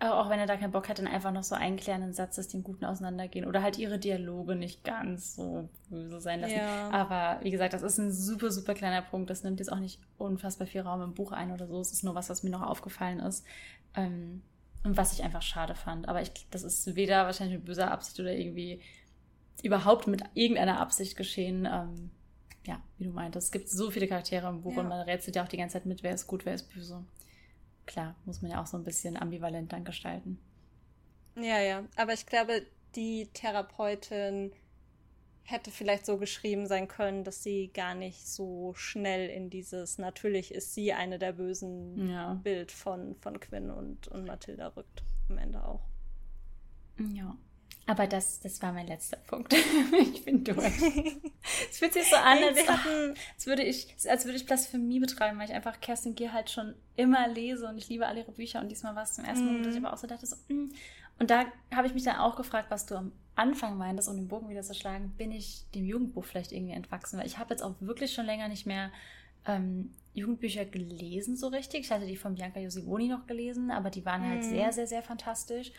auch 0.00 0.28
wenn 0.28 0.40
er 0.40 0.46
da 0.46 0.56
keinen 0.56 0.72
Bock 0.72 0.88
hat, 0.88 0.98
dann 0.98 1.06
einfach 1.06 1.32
noch 1.32 1.44
so 1.44 1.54
einen 1.54 1.76
kleinen 1.76 2.12
Satz, 2.12 2.36
dass 2.36 2.48
die 2.48 2.56
im 2.56 2.64
Guten 2.64 2.84
auseinandergehen. 2.84 3.46
Oder 3.46 3.62
halt 3.62 3.78
ihre 3.78 3.98
Dialoge 3.98 4.56
nicht 4.56 4.82
ganz 4.84 5.36
so 5.36 5.68
böse 5.88 6.20
sein 6.20 6.40
lassen. 6.40 6.56
Ja. 6.56 6.90
Aber 6.90 7.42
wie 7.42 7.50
gesagt, 7.50 7.74
das 7.74 7.82
ist 7.82 7.98
ein 7.98 8.12
super, 8.12 8.50
super 8.50 8.74
kleiner 8.74 9.02
Punkt. 9.02 9.30
Das 9.30 9.44
nimmt 9.44 9.60
jetzt 9.60 9.72
auch 9.72 9.78
nicht 9.78 10.00
unfassbar 10.18 10.66
viel 10.66 10.80
Raum 10.82 11.00
im 11.00 11.14
Buch 11.14 11.32
ein 11.32 11.52
oder 11.52 11.66
so. 11.68 11.80
Es 11.80 11.92
ist 11.92 12.02
nur 12.02 12.14
was, 12.14 12.28
was 12.28 12.42
mir 12.42 12.50
noch 12.50 12.62
aufgefallen 12.62 13.20
ist. 13.20 13.46
Ähm, 13.94 14.42
und 14.82 14.96
was 14.96 15.14
ich 15.14 15.22
einfach 15.22 15.42
schade 15.42 15.74
fand. 15.74 16.08
Aber 16.08 16.20
ich, 16.20 16.30
das 16.50 16.62
ist 16.64 16.94
weder 16.96 17.24
wahrscheinlich 17.24 17.58
mit 17.58 17.64
böser 17.64 17.90
Absicht 17.90 18.20
oder 18.20 18.32
irgendwie 18.32 18.80
überhaupt 19.62 20.06
mit 20.06 20.22
irgendeiner 20.34 20.80
Absicht 20.80 21.16
geschehen. 21.16 21.68
Ähm, 21.70 22.10
ja, 22.66 22.82
wie 22.98 23.04
du 23.04 23.10
meintest. 23.10 23.46
Es 23.46 23.52
gibt 23.52 23.68
so 23.68 23.90
viele 23.90 24.08
Charaktere 24.08 24.48
im 24.48 24.62
Buch 24.62 24.74
ja. 24.74 24.80
und 24.80 24.88
man 24.88 25.00
rätselt 25.02 25.36
ja 25.36 25.44
auch 25.44 25.48
die 25.48 25.56
ganze 25.56 25.74
Zeit 25.74 25.86
mit, 25.86 26.02
wer 26.02 26.14
ist 26.14 26.26
gut, 26.26 26.46
wer 26.46 26.54
ist 26.54 26.72
böse. 26.72 27.04
Klar, 27.86 28.14
muss 28.24 28.40
man 28.40 28.50
ja 28.50 28.62
auch 28.62 28.66
so 28.66 28.78
ein 28.78 28.84
bisschen 28.84 29.16
ambivalent 29.16 29.72
dann 29.72 29.84
gestalten. 29.84 30.38
Ja, 31.36 31.60
ja. 31.60 31.84
Aber 31.96 32.14
ich 32.14 32.26
glaube, 32.26 32.66
die 32.94 33.28
Therapeutin 33.34 34.52
hätte 35.42 35.70
vielleicht 35.70 36.06
so 36.06 36.16
geschrieben 36.16 36.66
sein 36.66 36.88
können, 36.88 37.22
dass 37.22 37.42
sie 37.42 37.70
gar 37.74 37.94
nicht 37.94 38.26
so 38.26 38.72
schnell 38.74 39.28
in 39.28 39.50
dieses 39.50 39.98
natürlich 39.98 40.54
ist 40.54 40.74
sie 40.74 40.94
eine 40.94 41.18
der 41.18 41.32
bösen 41.32 42.08
ja. 42.08 42.34
Bild 42.34 42.72
von, 42.72 43.14
von 43.16 43.38
Quinn 43.40 43.70
und, 43.70 44.08
und 44.08 44.24
Mathilda 44.24 44.68
rückt 44.68 45.02
am 45.28 45.36
Ende 45.36 45.62
auch. 45.62 45.82
Ja. 46.98 47.36
Aber 47.86 48.06
das, 48.06 48.40
das 48.40 48.62
war 48.62 48.72
mein 48.72 48.86
letzter 48.86 49.18
Punkt. 49.18 49.52
ich 50.00 50.24
bin 50.24 50.42
durch. 50.42 50.72
Es 51.70 51.78
fühlt 51.78 51.92
sich 51.92 52.08
so 52.08 52.16
an, 52.16 52.38
als, 52.42 52.66
hatten, 52.66 53.14
als, 53.34 53.46
würde 53.46 53.62
ich, 53.62 53.94
als 54.08 54.24
würde 54.24 54.36
ich 54.36 54.46
Blasphemie 54.46 55.00
betreiben, 55.00 55.38
weil 55.38 55.48
ich 55.48 55.54
einfach 55.54 55.80
Kerstin 55.80 56.14
Gier 56.14 56.32
halt 56.32 56.48
schon 56.48 56.74
immer 56.96 57.28
lese 57.28 57.68
und 57.68 57.76
ich 57.76 57.88
liebe 57.90 58.06
alle 58.06 58.20
ihre 58.20 58.32
Bücher 58.32 58.60
und 58.60 58.70
diesmal 58.70 58.94
war 58.94 59.02
es 59.02 59.12
zum 59.12 59.24
ersten 59.24 59.44
Mal, 59.44 59.58
mm. 59.58 59.62
dass 59.64 59.74
ich 59.74 59.84
aber 59.84 59.92
auch 59.92 59.98
so 59.98 60.06
dachte, 60.06 60.24
so, 60.24 60.36
mm. 60.48 60.70
und 61.18 61.30
da 61.30 61.44
habe 61.74 61.86
ich 61.86 61.92
mich 61.92 62.04
dann 62.04 62.16
auch 62.16 62.36
gefragt, 62.36 62.70
was 62.70 62.86
du 62.86 62.94
am 62.94 63.12
Anfang 63.34 63.76
meintest, 63.76 64.08
um 64.08 64.16
den 64.16 64.28
Bogen 64.28 64.48
wieder 64.48 64.62
zu 64.62 64.74
schlagen, 64.74 65.12
bin 65.18 65.30
ich 65.30 65.64
dem 65.74 65.84
Jugendbuch 65.84 66.24
vielleicht 66.24 66.52
irgendwie 66.52 66.72
entwachsen, 66.72 67.18
weil 67.18 67.26
ich 67.26 67.38
habe 67.38 67.52
jetzt 67.52 67.62
auch 67.62 67.74
wirklich 67.80 68.14
schon 68.14 68.24
länger 68.24 68.48
nicht 68.48 68.64
mehr 68.64 68.90
ähm, 69.46 69.92
Jugendbücher 70.14 70.64
gelesen 70.64 71.36
so 71.36 71.48
richtig. 71.48 71.80
Ich 71.80 71.90
hatte 71.90 72.06
die 72.06 72.16
von 72.16 72.36
Bianca 72.36 72.60
Josivoni 72.60 73.08
noch 73.08 73.26
gelesen, 73.26 73.70
aber 73.70 73.90
die 73.90 74.06
waren 74.06 74.22
halt 74.22 74.40
mm. 74.40 74.48
sehr, 74.48 74.72
sehr, 74.72 74.86
sehr 74.86 75.02
fantastisch. 75.02 75.72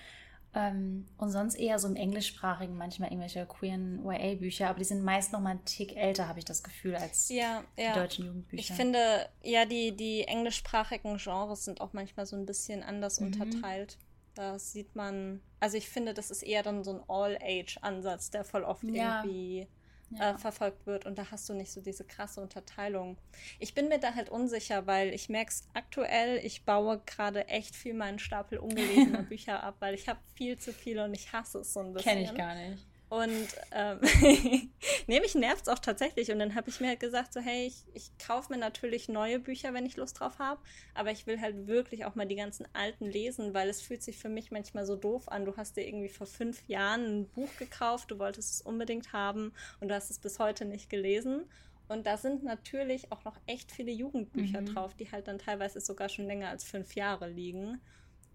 Ähm, 0.56 1.06
und 1.18 1.32
sonst 1.32 1.56
eher 1.56 1.78
so 1.80 1.88
im 1.88 1.98
englischsprachigen, 1.98 2.78
manchmal 2.78 3.10
irgendwelche 3.10 3.46
queeren 3.46 4.04
YA-Bücher, 4.06 4.70
aber 4.70 4.80
die 4.80 4.86
sind 4.86 5.04
meist 5.04 5.34
noch 5.34 5.42
mal 5.42 5.52
einen 5.52 5.66
Tick 5.66 5.98
älter, 5.98 6.30
habe 6.30 6.40
ich 6.40 6.46
das 6.46 6.64
Gefühl, 6.64 6.96
als 6.96 7.28
ja, 7.28 7.64
ja. 7.78 7.94
die 7.94 8.00
deutschen 8.00 8.26
Jugendbücher. 8.26 8.62
Ich 8.62 8.72
finde, 8.72 9.28
ja, 9.44 9.66
die, 9.66 9.96
die 9.96 10.24
englischsprachigen 10.24 11.18
Genres 11.18 11.66
sind 11.66 11.82
auch 11.82 11.92
manchmal 11.92 12.26
so 12.26 12.38
ein 12.38 12.46
bisschen 12.46 12.84
anders 12.84 13.20
mhm. 13.20 13.28
unterteilt. 13.28 13.98
Da 14.34 14.58
sieht 14.58 14.96
man, 14.96 15.42
also 15.60 15.78
ich 15.78 15.90
finde, 15.90 16.14
das 16.14 16.32
ist 16.32 16.44
eher 16.44 16.64
dann 16.64 16.84
so 16.84 16.92
ein 16.92 17.04
All-Age-Ansatz, 17.08 18.32
der 18.32 18.46
voll 18.46 18.64
oft 18.64 18.84
ja. 18.84 19.24
irgendwie 19.24 19.68
ja. 20.12 20.32
äh, 20.32 20.38
verfolgt 20.38 20.86
wird. 20.86 21.06
Und 21.06 21.18
da 21.18 21.32
hast 21.32 21.48
du 21.50 21.54
nicht 21.54 21.72
so 21.72 21.82
diese 21.82 22.04
krasse 22.04 22.42
Unterteilung. 22.42 23.18
Ich 23.60 23.74
bin 23.74 23.88
mir 23.88 24.00
da 24.00 24.16
halt 24.16 24.30
unsicher, 24.30 24.88
weil 24.88 25.14
ich 25.14 25.30
merke 25.30 25.52
es 25.52 25.68
aktuell, 25.74 26.38
ich 26.44 26.66
baue 26.66 27.02
gerade 27.06 27.48
echt 27.48 27.76
viel 27.76 27.94
meinen 27.94 28.20
Stapel 28.20 28.58
ungelesener 28.58 29.24
Bücher 29.30 29.64
ab, 29.64 29.76
weil 29.80 29.94
ich 29.96 30.08
habe 30.08 30.20
viel 30.36 30.58
zu 30.58 30.74
viele 30.74 31.06
und 31.06 31.14
ich 31.14 31.32
hasse 31.34 31.60
es 31.60 31.74
so 31.74 31.80
ein 31.82 31.94
bisschen. 31.94 32.12
Kenne 32.12 32.24
ich 32.24 32.36
gar 32.36 32.56
nicht. 32.56 32.86
Und 33.16 33.48
ähm, 33.72 34.00
nee, 35.08 35.20
mich 35.22 35.36
nervt 35.36 35.62
es 35.62 35.68
auch 35.70 35.80
tatsächlich. 35.80 36.32
Und 36.32 36.40
dann 36.40 36.54
habe 36.54 36.70
ich 36.70 36.82
mir 36.82 36.90
halt 36.90 37.00
gesagt, 37.00 37.32
so, 37.32 37.40
hey, 37.40 37.68
ich, 37.68 37.86
ich 37.94 38.12
kaufe 38.18 38.52
mir 38.52 38.60
natürlich 38.60 39.08
neue 39.08 39.40
Bücher, 39.40 39.74
wenn 39.74 39.86
ich 39.86 39.96
Lust 39.96 40.20
drauf 40.20 40.38
habe. 40.38 40.60
Aber 40.94 41.12
ich 41.12 41.26
will 41.26 41.40
halt 41.40 41.68
wirklich 41.68 42.04
auch 42.04 42.16
mal 42.16 42.28
die 42.28 42.36
ganzen 42.36 42.68
alten 42.74 43.06
lesen, 43.06 43.54
weil 43.54 43.70
es 43.70 43.82
fühlt 43.82 44.04
sich 44.04 44.18
für 44.18 44.28
mich 44.28 44.52
manchmal 44.52 44.86
so 44.86 44.98
doof 44.98 45.30
an. 45.30 45.46
Du 45.46 45.56
hast 45.56 45.78
dir 45.78 45.88
irgendwie 45.88 46.10
vor 46.10 46.28
fünf 46.28 46.68
Jahren 46.68 47.22
ein 47.22 47.28
Buch 47.30 47.50
gekauft, 47.58 48.12
du 48.12 48.20
wolltest 48.20 48.56
es 48.56 48.62
unbedingt 48.62 49.14
haben 49.14 49.54
und 49.80 49.88
du 49.88 49.96
hast 49.96 50.12
es 50.12 50.20
bis 50.20 50.40
heute 50.40 50.66
nicht 50.66 50.90
gelesen. 50.90 51.46
Und 51.88 52.06
da 52.06 52.18
sind 52.18 52.44
natürlich 52.44 53.12
auch 53.14 53.24
noch 53.24 53.38
echt 53.46 53.72
viele 53.72 53.92
Jugendbücher 53.92 54.62
mhm. 54.62 54.74
drauf, 54.74 54.94
die 54.96 55.10
halt 55.12 55.28
dann 55.28 55.40
teilweise 55.40 55.80
sogar 55.80 56.10
schon 56.10 56.26
länger 56.26 56.50
als 56.50 56.66
fünf 56.66 56.96
Jahre 56.96 57.30
liegen. 57.30 57.80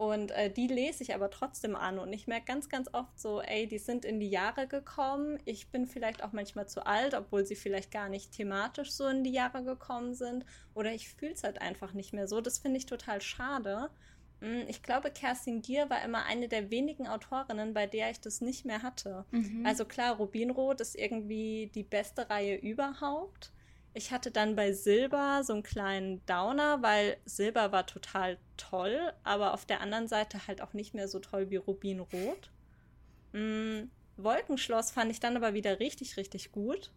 Und 0.00 0.30
äh, 0.30 0.50
die 0.50 0.66
lese 0.66 1.02
ich 1.02 1.14
aber 1.14 1.28
trotzdem 1.28 1.76
an. 1.76 1.98
Und 1.98 2.14
ich 2.14 2.26
merke 2.26 2.46
ganz, 2.46 2.70
ganz 2.70 2.88
oft 2.94 3.20
so, 3.20 3.42
ey, 3.42 3.66
die 3.66 3.76
sind 3.76 4.06
in 4.06 4.18
die 4.18 4.30
Jahre 4.30 4.66
gekommen. 4.66 5.38
Ich 5.44 5.68
bin 5.68 5.86
vielleicht 5.86 6.24
auch 6.24 6.32
manchmal 6.32 6.66
zu 6.66 6.86
alt, 6.86 7.12
obwohl 7.12 7.44
sie 7.44 7.54
vielleicht 7.54 7.90
gar 7.90 8.08
nicht 8.08 8.32
thematisch 8.32 8.92
so 8.92 9.06
in 9.08 9.24
die 9.24 9.32
Jahre 9.32 9.62
gekommen 9.62 10.14
sind. 10.14 10.46
Oder 10.72 10.94
ich 10.94 11.10
fühle 11.10 11.32
es 11.32 11.44
halt 11.44 11.60
einfach 11.60 11.92
nicht 11.92 12.14
mehr 12.14 12.28
so. 12.28 12.40
Das 12.40 12.60
finde 12.60 12.78
ich 12.78 12.86
total 12.86 13.20
schade. 13.20 13.90
Hm, 14.40 14.64
ich 14.68 14.82
glaube, 14.82 15.10
Kerstin 15.10 15.60
Gier 15.60 15.90
war 15.90 16.02
immer 16.02 16.24
eine 16.24 16.48
der 16.48 16.70
wenigen 16.70 17.06
Autorinnen, 17.06 17.74
bei 17.74 17.86
der 17.86 18.10
ich 18.10 18.22
das 18.22 18.40
nicht 18.40 18.64
mehr 18.64 18.82
hatte. 18.82 19.26
Mhm. 19.32 19.66
Also 19.66 19.84
klar, 19.84 20.16
Rubinrot 20.16 20.80
ist 20.80 20.96
irgendwie 20.96 21.70
die 21.74 21.84
beste 21.84 22.30
Reihe 22.30 22.56
überhaupt. 22.56 23.52
Ich 23.92 24.12
hatte 24.12 24.31
dann 24.31 24.55
bei 24.55 24.72
Silber 24.72 25.42
so 25.42 25.53
einen 25.53 25.62
kleinen 25.62 26.24
Downer, 26.26 26.81
weil 26.83 27.16
Silber 27.24 27.72
war 27.72 27.87
total 27.87 28.38
toll, 28.57 29.12
aber 29.24 29.53
auf 29.53 29.66
der 29.66 29.81
anderen 29.81 30.07
Seite 30.07 30.46
halt 30.46 30.62
auch 30.62 30.72
nicht 30.74 30.94
mehr 30.94 31.09
so 31.09 31.18
toll 31.18 31.50
wie 31.50 31.57
Rubinrot. 31.57 32.50
Mhm. 33.33 33.90
Wolkenschloss 34.16 34.90
fand 34.90 35.11
ich 35.11 35.20
dann 35.20 35.37
aber 35.37 35.55
wieder 35.55 35.81
richtig, 35.81 36.16
richtig 36.16 36.53
gut. 36.53 36.92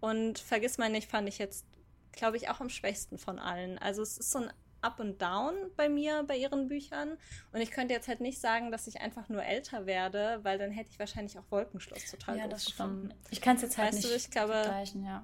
Und 0.00 0.38
vergiss 0.38 0.78
mal 0.78 0.88
nicht, 0.90 1.10
fand 1.10 1.28
ich 1.28 1.38
jetzt, 1.38 1.66
glaube 2.12 2.36
ich, 2.36 2.48
auch 2.48 2.60
am 2.60 2.70
schwächsten 2.70 3.18
von 3.18 3.38
allen. 3.38 3.78
Also 3.78 4.02
es 4.02 4.16
ist 4.16 4.30
so 4.30 4.38
ein 4.38 4.52
Up 4.82 4.98
und 4.98 5.20
Down 5.20 5.54
bei 5.76 5.88
mir, 5.88 6.22
bei 6.26 6.36
ihren 6.36 6.68
Büchern. 6.68 7.18
Und 7.52 7.60
ich 7.60 7.70
könnte 7.70 7.92
jetzt 7.92 8.08
halt 8.08 8.20
nicht 8.20 8.40
sagen, 8.40 8.70
dass 8.70 8.86
ich 8.86 9.00
einfach 9.00 9.28
nur 9.28 9.42
älter 9.42 9.84
werde, 9.84 10.40
weil 10.42 10.58
dann 10.58 10.70
hätte 10.70 10.90
ich 10.90 10.98
wahrscheinlich 10.98 11.38
auch 11.38 11.44
Wolkenschloss 11.50 12.10
total 12.10 12.38
Ja, 12.38 12.48
das 12.48 12.70
stimmt. 12.70 13.14
Ich 13.30 13.42
kann 13.42 13.56
es 13.56 13.62
jetzt 13.62 13.76
halt 13.76 13.88
weißt 13.88 13.98
nicht 13.98 14.10
du, 14.10 14.16
ich 14.16 14.30
glaube, 14.30 14.54
vergleichen, 14.54 15.04
ja. 15.04 15.22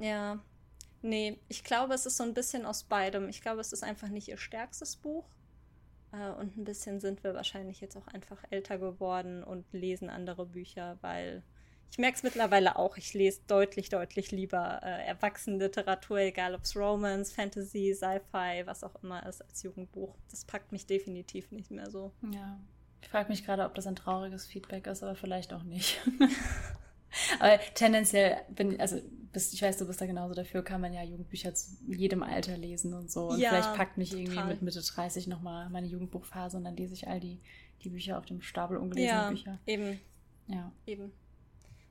Ja. 0.00 0.40
Nee, 1.02 1.38
ich 1.48 1.64
glaube, 1.64 1.94
es 1.94 2.06
ist 2.06 2.16
so 2.16 2.24
ein 2.24 2.34
bisschen 2.34 2.66
aus 2.66 2.84
beidem. 2.84 3.28
Ich 3.28 3.40
glaube, 3.40 3.60
es 3.60 3.72
ist 3.72 3.82
einfach 3.82 4.08
nicht 4.08 4.28
ihr 4.28 4.36
stärkstes 4.36 4.96
Buch. 4.96 5.24
Äh, 6.12 6.30
und 6.32 6.56
ein 6.56 6.64
bisschen 6.64 7.00
sind 7.00 7.24
wir 7.24 7.34
wahrscheinlich 7.34 7.80
jetzt 7.80 7.96
auch 7.96 8.06
einfach 8.08 8.42
älter 8.50 8.78
geworden 8.78 9.42
und 9.42 9.64
lesen 9.72 10.10
andere 10.10 10.46
Bücher, 10.46 10.98
weil 11.00 11.42
ich 11.90 11.98
merke 11.98 12.16
es 12.16 12.22
mittlerweile 12.22 12.76
auch. 12.76 12.96
Ich 12.96 13.14
lese 13.14 13.40
deutlich, 13.46 13.88
deutlich 13.88 14.30
lieber 14.30 14.80
äh, 14.82 15.06
Erwachsenenliteratur, 15.06 16.18
egal 16.18 16.54
ob 16.54 16.62
es 16.62 16.76
Romance, 16.76 17.32
Fantasy, 17.32 17.94
Sci-Fi, 17.94 18.66
was 18.66 18.84
auch 18.84 18.94
immer 19.02 19.26
ist, 19.26 19.42
als 19.42 19.62
Jugendbuch. 19.62 20.14
Das 20.30 20.44
packt 20.44 20.70
mich 20.70 20.86
definitiv 20.86 21.50
nicht 21.50 21.70
mehr 21.70 21.90
so. 21.90 22.12
Ja. 22.32 22.58
Ich 23.02 23.08
frage 23.08 23.30
mich 23.30 23.44
gerade, 23.44 23.64
ob 23.64 23.74
das 23.74 23.86
ein 23.86 23.96
trauriges 23.96 24.46
Feedback 24.46 24.86
ist, 24.86 25.02
aber 25.02 25.16
vielleicht 25.16 25.52
auch 25.52 25.62
nicht. 25.62 26.00
aber 27.38 27.58
tendenziell 27.74 28.38
bin 28.50 28.72
ich, 28.72 28.80
also 28.80 29.00
bist, 29.32 29.54
ich 29.54 29.62
weiß, 29.62 29.78
du 29.78 29.86
bist 29.86 30.00
da 30.00 30.06
genauso 30.06 30.34
dafür, 30.34 30.62
kann 30.62 30.80
man 30.80 30.92
ja 30.92 31.02
Jugendbücher 31.02 31.54
zu 31.54 31.76
jedem 31.86 32.22
Alter 32.22 32.56
lesen 32.56 32.94
und 32.94 33.10
so. 33.10 33.28
Und 33.28 33.38
ja, 33.38 33.50
vielleicht 33.50 33.74
packt 33.74 33.96
mich 33.96 34.10
total. 34.10 34.24
irgendwie 34.24 34.44
mit 34.44 34.62
Mitte 34.62 34.82
30 34.82 35.26
nochmal 35.26 35.68
meine 35.70 35.86
Jugendbuchphase 35.86 36.56
und 36.56 36.64
dann 36.64 36.76
lese 36.76 36.94
ich 36.94 37.06
all 37.06 37.20
die, 37.20 37.40
die 37.82 37.90
Bücher 37.90 38.18
auf 38.18 38.26
dem 38.26 38.42
Stapel 38.42 38.76
ungelesene 38.76 39.12
ja, 39.12 39.30
Bücher. 39.30 39.58
Eben. 39.66 40.00
Ja. 40.48 40.72
Eben. 40.86 41.12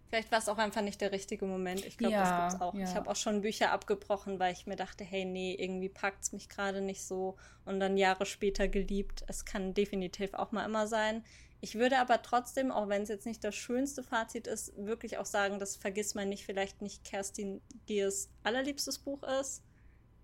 Vielleicht 0.10 0.32
war 0.32 0.39
es 0.39 0.49
auch 0.49 0.58
einfach 0.58 0.82
nicht 0.82 1.02
der 1.02 1.12
richtige 1.12 1.45
Moment. 1.45 1.86
Ich 1.86 1.97
glaube, 1.97 2.13
ja, 2.13 2.23
das 2.23 2.54
gibt's 2.54 2.62
auch. 2.62 2.73
Ja. 2.73 2.84
Ich 2.84 2.95
habe 2.95 3.10
auch 3.12 3.15
schon 3.15 3.41
Bücher 3.41 3.71
abgebrochen, 3.71 4.39
weil 4.39 4.54
ich 4.54 4.65
mir 4.65 4.75
dachte, 4.75 5.04
hey, 5.04 5.23
nee, 5.23 5.54
irgendwie 5.54 5.88
packt 5.88 6.23
es 6.23 6.32
mich 6.32 6.49
gerade 6.49 6.82
nicht 6.82 7.04
so. 7.04 7.38
Und 7.63 7.80
dann 7.80 7.95
Jahre 7.95 8.25
später 8.25 8.67
geliebt. 8.67 9.23
Es 9.28 9.45
kann 9.45 9.75
definitiv 9.75 10.34
auch 10.34 10.52
mal 10.52 10.65
immer 10.65 10.88
sein. 10.88 11.23
Ich 11.62 11.76
würde 11.76 12.00
aber 12.00 12.22
trotzdem, 12.22 12.72
auch 12.72 12.88
wenn 12.88 13.02
es 13.02 13.10
jetzt 13.10 13.26
nicht 13.26 13.43
das 13.43 13.56
schönste 13.56 14.02
Fazit 14.02 14.48
ist, 14.48 14.74
wirklich 14.78 15.17
auch 15.17 15.26
sagen, 15.26 15.60
dass 15.60 15.76
Vergiss 15.76 16.15
man 16.15 16.30
nicht 16.30 16.45
vielleicht 16.45 16.82
nicht 16.82 17.04
Kerstin 17.04 17.62
Giers 17.86 18.30
allerliebstes 18.43 19.00
Buch 19.00 19.24
ist. 19.24 19.63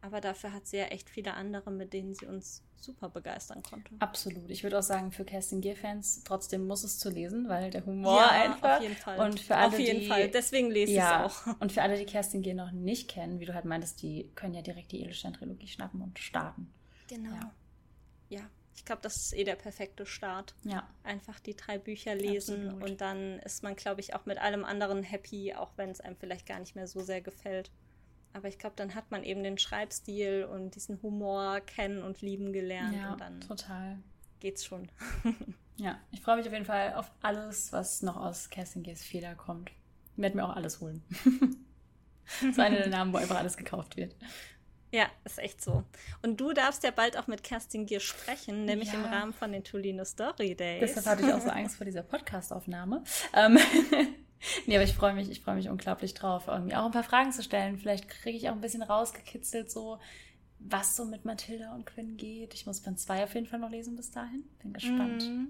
Aber 0.01 0.21
dafür 0.21 0.53
hat 0.53 0.67
sie 0.67 0.77
ja 0.77 0.85
echt 0.85 1.09
viele 1.09 1.33
andere, 1.33 1.71
mit 1.71 1.91
denen 1.91 2.13
sie 2.13 2.27
uns 2.27 2.63
super 2.79 3.09
begeistern 3.09 3.63
konnte. 3.63 3.95
Absolut. 3.99 4.49
Ich 4.49 4.63
würde 4.63 4.77
auch 4.77 4.83
sagen, 4.83 5.11
für 5.11 5.25
Kerstin 5.25 5.61
Gier-Fans 5.61 6.23
trotzdem 6.23 6.67
muss 6.67 6.83
es 6.83 6.99
zu 6.99 7.09
lesen, 7.09 7.49
weil 7.49 7.71
der 7.71 7.85
Humor 7.85 8.21
ja, 8.21 8.29
einfach. 8.29 8.77
Auf 8.77 8.83
jeden 8.83 8.95
Fall. 8.95 9.19
Und 9.19 9.39
für 9.39 9.55
alle, 9.55 9.67
auf 9.67 9.79
jeden 9.79 10.01
die, 10.01 10.07
Fall. 10.07 10.29
Deswegen 10.29 10.69
lese 10.69 10.93
ja, 10.93 11.25
ich 11.25 11.31
es 11.31 11.47
auch. 11.47 11.59
Und 11.59 11.71
für 11.71 11.81
alle, 11.81 11.97
die 11.97 12.05
Kerstin 12.05 12.43
Gier 12.43 12.53
noch 12.53 12.71
nicht 12.71 13.09
kennen, 13.09 13.39
wie 13.39 13.45
du 13.45 13.55
halt 13.55 13.65
meintest, 13.65 14.01
die 14.03 14.31
können 14.35 14.53
ja 14.53 14.61
direkt 14.61 14.91
die 14.91 15.01
Edelstein-Trilogie 15.01 15.67
schnappen 15.67 16.01
und 16.01 16.19
starten. 16.19 16.71
Genau. 17.07 17.31
Ja. 17.31 17.51
ja. 18.29 18.49
Ich 18.75 18.85
glaube, 18.85 19.01
das 19.01 19.15
ist 19.15 19.33
eh 19.33 19.43
der 19.43 19.55
perfekte 19.55 20.05
Start. 20.05 20.53
Ja. 20.63 20.87
Einfach 21.03 21.39
die 21.39 21.55
drei 21.55 21.77
Bücher 21.77 22.13
lesen 22.13 22.67
Absolut. 22.67 22.89
und 22.89 23.01
dann 23.01 23.39
ist 23.39 23.63
man, 23.63 23.75
glaube 23.75 24.01
ich, 24.01 24.13
auch 24.13 24.25
mit 24.25 24.37
allem 24.37 24.65
anderen 24.65 25.01
happy, 25.01 25.53
auch 25.53 25.71
wenn 25.77 25.89
es 25.89 26.01
einem 26.01 26.17
vielleicht 26.17 26.45
gar 26.45 26.59
nicht 26.59 26.75
mehr 26.75 26.87
so 26.87 27.01
sehr 27.01 27.21
gefällt. 27.21 27.71
Aber 28.33 28.49
ich 28.49 28.59
glaube, 28.59 28.75
dann 28.75 28.95
hat 28.95 29.11
man 29.11 29.23
eben 29.23 29.43
den 29.43 29.57
Schreibstil 29.57 30.43
und 30.43 30.75
diesen 30.75 31.01
Humor 31.01 31.61
kennen 31.61 32.03
und 32.03 32.21
lieben 32.21 32.51
gelernt. 32.51 32.95
Ja, 32.95 33.13
und 33.13 33.21
dann 33.21 33.41
total. 33.41 33.97
Geht's 34.41 34.65
schon. 34.65 34.89
Ja, 35.77 35.99
ich 36.11 36.21
freue 36.21 36.37
mich 36.37 36.47
auf 36.47 36.53
jeden 36.53 36.65
Fall 36.65 36.93
auf 36.93 37.11
alles, 37.21 37.73
was 37.73 38.01
noch 38.01 38.15
aus 38.15 38.49
Kerstin 38.49 38.83
Gears 38.83 39.03
Feder 39.03 39.35
kommt. 39.35 39.71
Ich 40.15 40.21
werde 40.21 40.37
mir 40.37 40.45
auch 40.45 40.55
alles 40.55 40.79
holen. 40.79 41.03
das 42.25 42.43
ist 42.43 42.59
einer 42.59 42.77
der 42.77 42.87
Namen, 42.87 43.11
wo 43.11 43.17
einfach 43.17 43.37
alles 43.37 43.57
gekauft 43.57 43.97
wird. 43.97 44.15
Ja, 44.95 45.07
ist 45.25 45.39
echt 45.39 45.61
so. 45.61 45.83
Und 46.21 46.39
du 46.39 46.53
darfst 46.53 46.85
ja 46.85 46.91
bald 46.91 47.17
auch 47.17 47.27
mit 47.27 47.43
Kerstin 47.43 47.85
Gier 47.85 47.99
sprechen, 47.99 48.63
nämlich 48.63 48.93
ja. 48.93 48.93
im 48.93 49.03
Rahmen 49.03 49.33
von 49.33 49.51
den 49.51 49.61
Tolino 49.61 50.05
Story 50.05 50.55
Days. 50.55 50.79
Deshalb 50.79 51.05
hatte 51.05 51.27
ich 51.27 51.33
auch 51.33 51.41
so 51.41 51.49
Angst 51.51 51.75
vor 51.75 51.83
dieser 51.85 52.01
Podcast-Aufnahme. 52.01 53.03
Ähm, 53.33 53.59
nee, 54.65 54.75
aber 54.77 54.85
ich 54.85 54.93
freue 54.93 55.13
mich, 55.13 55.29
ich 55.29 55.41
freue 55.41 55.55
mich 55.55 55.67
unglaublich 55.67 56.13
drauf, 56.13 56.47
irgendwie 56.47 56.77
auch 56.77 56.85
ein 56.85 56.93
paar 56.93 57.03
Fragen 57.03 57.33
zu 57.33 57.43
stellen. 57.43 57.77
Vielleicht 57.77 58.07
kriege 58.07 58.37
ich 58.37 58.47
auch 58.47 58.53
ein 58.53 58.61
bisschen 58.61 58.83
rausgekitzelt, 58.83 59.69
so 59.69 59.99
was 60.59 60.95
so 60.95 61.03
mit 61.03 61.25
Mathilda 61.25 61.75
und 61.75 61.85
Quinn 61.85 62.15
geht. 62.15 62.53
Ich 62.53 62.65
muss 62.65 62.79
Band 62.79 62.97
2 62.97 63.25
auf 63.25 63.33
jeden 63.33 63.47
Fall 63.47 63.59
noch 63.59 63.71
lesen 63.71 63.97
bis 63.97 64.11
dahin. 64.11 64.45
Bin 64.59 64.71
gespannt. 64.71 65.23
Mm. 65.23 65.47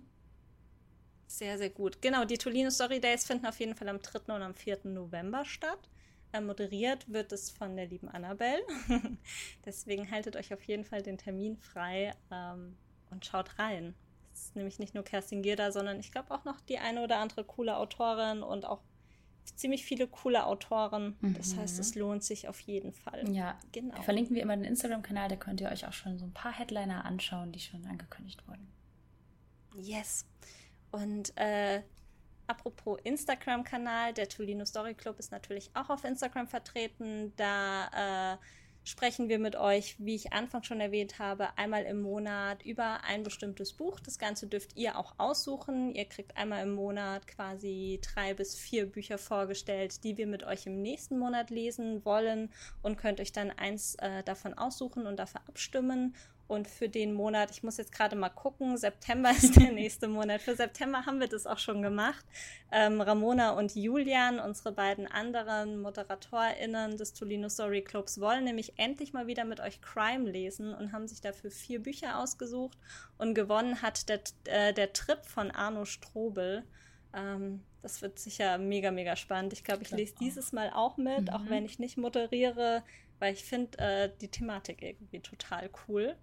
Sehr, 1.28 1.60
sehr 1.60 1.70
gut. 1.70 2.02
Genau, 2.02 2.26
die 2.26 2.40
Tolino 2.40 2.72
Story 2.72 3.00
Days 3.00 3.28
finden 3.28 3.46
auf 3.46 3.60
jeden 3.60 3.76
Fall 3.76 3.90
am 3.90 4.02
3. 4.02 4.34
und 4.34 4.42
am 4.42 4.56
4. 4.56 4.80
November 4.86 5.46
statt. 5.46 5.88
Äh, 6.36 6.42
moderiert 6.42 7.12
wird 7.12 7.32
es 7.32 7.50
von 7.50 7.76
der 7.76 7.88
lieben 7.88 8.10
Annabelle. 8.10 8.62
Deswegen 9.66 10.10
haltet 10.12 10.36
euch 10.36 10.54
auf 10.54 10.64
jeden 10.64 10.84
Fall 10.84 11.02
den 11.02 11.18
Termin 11.18 11.58
frei 11.58 12.14
ähm, 12.32 12.76
und 13.12 13.26
schaut 13.26 13.58
rein. 13.60 13.96
Es 14.34 14.48
ist 14.48 14.56
nämlich 14.56 14.80
nicht 14.80 14.94
nur 14.94 15.04
Kerstin 15.04 15.42
Gierda, 15.42 15.72
sondern 15.72 16.00
ich 16.00 16.12
glaube 16.12 16.32
auch 16.32 16.44
noch 16.44 16.60
die 16.62 16.78
eine 16.78 17.04
oder 17.04 17.20
andere 17.20 17.44
coole 17.46 17.78
Autorin 17.78 18.44
und 18.44 18.66
auch 18.66 18.82
ziemlich 19.56 19.86
viele 19.86 20.08
coole 20.08 20.46
Autoren. 20.46 21.16
Mhm. 21.22 21.36
Das 21.36 21.56
heißt, 21.56 21.80
es 21.80 21.96
lohnt 21.96 22.24
sich 22.24 22.50
auf 22.50 22.60
jeden 22.62 22.92
Fall. 22.92 23.30
Ja, 23.32 23.58
genau. 23.72 24.02
Verlinken 24.02 24.36
wir 24.36 24.42
immer 24.42 24.58
den 24.58 24.66
Instagram-Kanal, 24.66 25.30
da 25.30 25.36
könnt 25.38 25.62
ihr 25.62 25.70
euch 25.70 25.88
auch 25.88 25.94
schon 25.94 26.18
so 26.18 26.26
ein 26.26 26.34
paar 26.34 26.52
Headliner 26.52 27.06
anschauen, 27.06 27.52
die 27.52 27.60
schon 27.60 27.86
angekündigt 27.86 28.46
wurden. 28.48 28.68
Yes. 29.78 30.26
Und 30.92 31.36
äh, 31.38 31.82
apropos 32.48 33.00
Instagram-Kanal, 33.04 34.14
der 34.14 34.30
Tolino 34.30 34.66
Story 34.66 34.94
Club 34.94 35.20
ist 35.20 35.32
natürlich 35.32 35.70
auch 35.74 35.90
auf 35.90 36.04
Instagram 36.04 36.48
vertreten. 36.48 37.34
Da 37.36 38.34
äh, 38.34 38.38
sprechen 38.86 39.30
wir 39.30 39.40
mit 39.40 39.56
euch, 39.56 39.96
wie 39.98 40.16
ich 40.16 40.32
anfangs 40.32 40.68
schon 40.68 40.80
erwähnt 40.80 41.18
habe, 41.20 41.58
einmal 41.58 41.84
im 41.84 42.02
Monat 42.02 42.64
über 42.64 43.04
ein 43.04 43.24
bestimmtes 43.24 43.74
Buch. 43.74 44.00
Das 44.00 44.20
Ganze 44.20 44.48
dürft 44.48 44.78
ihr 44.78 44.98
auch 44.98 45.16
aussuchen. 45.18 45.94
Ihr 45.94 46.06
kriegt 46.06 46.38
einmal 46.38 46.64
im 46.64 46.76
Monat 46.76 47.28
quasi 47.28 48.00
drei 48.14 48.34
bis 48.34 48.56
vier 48.56 48.86
Bücher 48.86 49.18
vorgestellt, 49.18 50.04
die 50.04 50.18
wir 50.18 50.28
mit 50.28 50.44
euch 50.44 50.68
im 50.68 50.82
nächsten 50.82 51.18
Monat 51.18 51.50
lesen 51.50 52.06
wollen 52.06 52.52
und 52.84 52.98
könnt 52.98 53.20
euch 53.20 53.32
dann 53.32 53.50
eins 53.52 53.96
äh, 53.96 54.24
davon 54.24 54.54
aussuchen 54.54 55.08
und 55.08 55.18
dafür 55.18 55.42
abstimmen. 55.48 56.16
Und 56.48 56.68
für 56.68 56.88
den 56.88 57.14
Monat, 57.14 57.50
ich 57.50 57.64
muss 57.64 57.78
jetzt 57.78 57.92
gerade 57.92 58.16
mal 58.16 58.30
gucken, 58.30 58.78
September 58.78 59.32
ist 59.38 59.56
der 59.56 59.72
nächste 59.72 60.08
Monat. 60.08 60.42
Für 60.42 60.56
September 60.56 61.06
haben 61.06 61.20
wir 61.20 61.28
das 61.28 61.48
auch 61.48 61.58
schon 61.58 61.82
gemacht. 61.82 62.24
Ähm, 62.72 63.02
Ramona 63.02 63.52
und 63.52 63.76
Julian, 63.76 64.40
unsere 64.40 64.72
beiden 64.72 65.08
anderen 65.08 65.82
ModeratorInnen 65.82 66.98
des 66.98 67.14
Tolino 67.14 67.50
Story 67.50 67.82
Clubs, 67.82 68.20
wollen 68.20 68.44
nämlich 68.44 68.74
endlich 68.78 69.14
mal 69.14 69.26
wieder 69.26 69.44
mit 69.44 69.60
euch 69.60 69.82
Crime 69.82 70.30
lesen 70.30 70.74
und 70.74 70.92
haben 70.92 71.08
sich 71.08 71.22
dafür 71.22 71.50
vier 71.50 71.82
Bücher 71.82 72.20
ausgesucht. 72.20 72.78
Und 73.18 73.34
gewonnen 73.34 73.82
hat 73.82 74.08
der, 74.10 74.22
äh, 74.46 74.74
der 74.74 74.94
Trip 74.94 75.26
von 75.26 75.50
Arno 75.50 75.86
Strobel. 75.86 76.64
Ähm, 77.14 77.64
das 77.82 78.02
wird 78.02 78.20
sicher 78.20 78.58
mega, 78.58 78.92
mega 78.92 79.16
spannend. 79.16 79.54
Ich 79.54 79.64
glaube, 79.64 79.84
ich 79.84 79.92
lese 79.92 80.16
dieses 80.20 80.52
Mal 80.52 80.72
auch 80.72 80.98
mit, 80.98 81.22
mhm. 81.22 81.30
auch 81.30 81.50
wenn 81.50 81.66
ich 81.66 81.80
nicht 81.80 81.98
moderiere, 81.98 82.84
weil 83.20 83.34
ich 83.34 83.44
finde 83.44 83.78
äh, 83.78 84.10
die 84.22 84.28
Thematik 84.28 84.82
irgendwie 84.82 85.22
total 85.22 85.70
cool. 85.88 86.16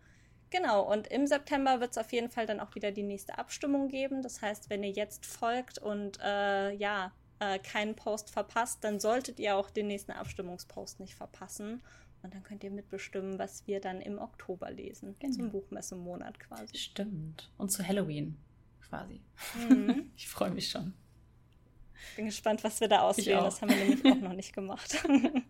Genau, 0.53 0.83
und 0.83 1.07
im 1.07 1.27
September 1.27 1.81
wird 1.81 1.93
es 1.93 1.99
auf 1.99 2.13
jeden 2.13 2.29
Fall 2.29 2.47
dann 2.47 2.61
auch 2.61 2.75
wieder 2.75 2.93
die 2.93 3.03
nächste 3.03 3.39
Abstimmung 3.39 3.89
geben. 3.89 4.23
Das 4.23 4.43
heißt, 4.43 4.69
wenn 4.69 4.83
ihr 4.83 4.91
jetzt 4.91 5.25
folgt 5.25 5.79
und 5.79 6.21
äh, 6.23 6.75
ja, 6.75 7.11
äh, 7.39 7.59
keinen 7.59 7.97
Post 7.97 8.29
verpasst, 8.29 8.85
dann 8.85 9.01
solltet 9.01 9.41
ihr 9.41 9.57
auch 9.57 9.71
den 9.71 9.87
nächsten 9.87 10.13
Abstimmungspost 10.13 11.01
nicht 11.01 11.15
verpassen. 11.15 11.83
Und 12.23 12.35
dann 12.35 12.43
könnt 12.43 12.63
ihr 12.65 12.71
mitbestimmen, 12.71 13.39
was 13.39 13.67
wir 13.67 13.81
dann 13.81 14.03
im 14.03 14.19
Oktober 14.19 14.71
lesen. 14.71 15.17
Genau. 15.21 15.35
Zum 15.35 15.51
Buchmessemonat 15.53 16.39
quasi. 16.39 16.77
Stimmt. 16.77 17.51
Und 17.57 17.73
zu 17.73 17.89
Halloween 17.89 18.37
quasi. 18.83 19.23
Mhm. 19.57 20.11
ich 20.17 20.29
freue 20.29 20.51
mich 20.51 20.69
schon. 20.69 20.93
Bin 22.17 22.27
gespannt, 22.27 22.65
was 22.65 22.81
wir 22.81 22.89
da 22.89 23.01
auswählen. 23.01 23.45
Das 23.45 23.63
haben 23.63 23.71
wir 23.71 23.77
nämlich 23.77 24.05
auch 24.05 24.21
noch 24.21 24.35
nicht 24.35 24.53
gemacht. 24.53 25.03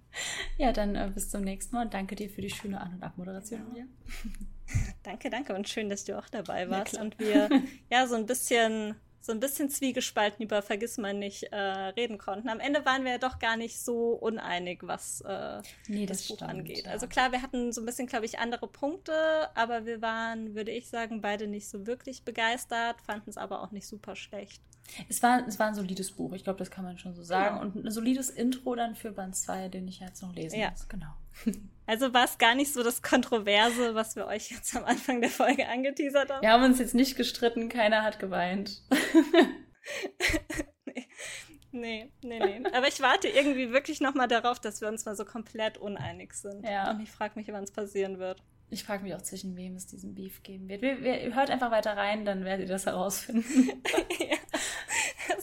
ja, 0.59 0.73
dann 0.73 0.95
äh, 0.95 1.11
bis 1.12 1.31
zum 1.31 1.43
nächsten 1.43 1.75
Mal 1.75 1.87
und 1.87 1.95
danke 1.95 2.15
dir 2.15 2.31
für 2.31 2.41
die 2.41 2.51
schöne 2.51 2.81
An- 2.81 2.95
und 2.95 3.03
Abmoderation. 3.03 3.61
Genau. 3.75 3.87
Danke, 5.03 5.29
danke 5.29 5.55
und 5.55 5.69
schön, 5.69 5.91
dass 5.91 6.05
du 6.05 6.17
auch 6.17 6.29
dabei 6.31 6.71
warst 6.71 6.97
und 6.97 7.19
wir 7.19 7.51
ja 7.91 8.07
so 8.07 8.15
ein 8.15 8.25
bisschen 8.25 8.95
so 9.23 9.31
ein 9.31 9.38
bisschen 9.38 9.71
zwiegespalten 9.71 10.45
über 10.45 10.62
Vergiss 10.62 10.99
mal 10.99 11.15
nicht 11.15 11.45
äh, 11.53 11.57
reden 11.57 12.19
konnten. 12.19 12.49
Am 12.49 12.59
Ende 12.59 12.85
waren 12.85 13.05
wir 13.05 13.12
ja 13.12 13.19
doch 13.19 13.38
gar 13.38 13.57
nicht 13.57 13.79
so 13.79 14.15
uneinig, 14.15 14.81
was 14.83 15.21
äh, 15.21 15.62
nee, 15.87 16.07
das, 16.07 16.19
das 16.19 16.29
Buch 16.29 16.37
stimmt, 16.37 16.51
angeht. 16.51 16.87
Ja. 16.87 16.91
Also 16.91 17.07
klar, 17.07 17.31
wir 17.31 17.41
hatten 17.41 17.73
so 17.73 17.81
ein 17.81 17.87
bisschen, 17.87 18.09
glaube 18.09 18.25
ich, 18.25 18.41
andere 18.41 18.67
Punkte, 18.67 19.15
aber 19.55 19.87
wir 19.87 20.03
waren, 20.03 20.57
würde 20.57 20.73
ich 20.73 20.88
sagen, 20.88 21.21
beide 21.21 21.47
nicht 21.47 21.69
so 21.69 21.87
wirklich 21.87 22.25
begeistert, 22.25 23.01
fanden 23.03 23.31
es 23.31 23.37
aber 23.37 23.62
auch 23.62 23.71
nicht 23.71 23.87
super 23.87 24.17
schlecht. 24.17 24.61
Es 25.09 25.23
war, 25.23 25.47
es 25.47 25.59
war 25.59 25.68
ein 25.68 25.75
solides 25.75 26.12
Buch, 26.12 26.33
ich 26.33 26.45
glaube, 26.45 26.59
das 26.59 26.71
kann 26.71 26.85
man 26.85 26.99
schon 26.99 27.14
so 27.14 27.23
sagen. 27.23 27.61
Genau. 27.61 27.75
Und 27.75 27.87
ein 27.87 27.90
solides 27.90 28.31
Intro 28.31 28.75
dann 28.75 28.95
für 28.95 29.12
Band 29.12 29.37
2, 29.37 29.68
den 29.68 29.88
ich 29.88 30.01
jetzt 30.01 30.23
noch 30.23 30.35
lesen 30.35 30.59
ja. 30.59 30.71
muss. 30.71 30.88
Genau. 30.88 31.14
Also 31.85 32.14
war 32.14 32.25
es 32.25 32.38
gar 32.38 32.55
nicht 32.55 32.73
so 32.73 32.85
das 32.85 33.03
Kontroverse, 33.03 33.97
was 33.97 34.14
wir 34.14 34.27
euch 34.27 34.51
jetzt 34.51 34.75
am 34.77 34.85
Anfang 34.85 35.21
der 35.21 35.31
Folge 35.31 35.68
angeteasert 35.68 36.31
haben. 36.31 36.40
Wir 36.40 36.53
haben 36.53 36.62
uns 36.62 36.79
jetzt 36.79 36.95
nicht 36.95 37.16
gestritten, 37.16 37.68
keiner 37.68 38.05
hat 38.05 38.21
geweint. 38.21 38.85
nee, 41.73 42.12
nee, 42.23 42.38
nee. 42.38 42.62
Aber 42.73 42.87
ich 42.87 43.01
warte 43.01 43.27
irgendwie 43.27 43.73
wirklich 43.73 44.01
nochmal 44.01 44.29
darauf, 44.29 44.61
dass 44.61 44.81
wir 44.81 44.88
uns 44.88 45.05
mal 45.05 45.16
so 45.16 45.25
komplett 45.25 45.77
uneinig 45.77 46.35
sind. 46.35 46.64
Ja. 46.64 46.92
Und 46.92 47.01
ich 47.01 47.11
frage 47.11 47.33
mich, 47.35 47.49
wann 47.49 47.64
es 47.64 47.73
passieren 47.73 48.21
wird. 48.21 48.40
Ich 48.73 48.85
frage 48.85 49.03
mich 49.03 49.14
auch, 49.14 49.21
zwischen 49.21 49.55
wem 49.55 49.77
es 49.77 49.87
diesen 49.87 50.14
Beef 50.14 50.42
geben 50.42 50.66
wird. 50.68 50.81
Wir, 50.81 51.03
wir, 51.03 51.35
hört 51.35 51.51
einfach 51.51 51.71
weiter 51.71 51.95
rein, 51.95 52.25
dann 52.25 52.45
werdet 52.45 52.68
ihr 52.68 52.73
das 52.73 52.87
herausfinden. 52.87 53.83
ja, 54.18 54.37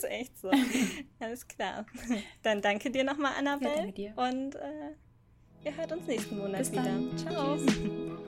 ist 0.04 0.10
echt 0.10 0.38
so. 0.38 0.50
Alles 1.20 1.48
klar. 1.48 1.86
Dann 2.44 2.62
danke 2.62 2.92
dir 2.92 3.04
nochmal, 3.04 3.34
Annabelle. 3.38 3.72
Ja, 3.72 3.78
danke 3.78 3.94
dir. 3.94 4.14
Und 4.16 4.56
äh, 4.56 4.96
ihr 5.66 5.76
hört 5.76 5.92
uns 5.92 6.08
nächsten 6.08 6.38
Monat 6.38 6.60
Bis 6.60 6.72
wieder. 6.72 6.84
Dann. 6.84 7.18
Ciao. 7.18 7.58
Tschüss. 7.58 8.20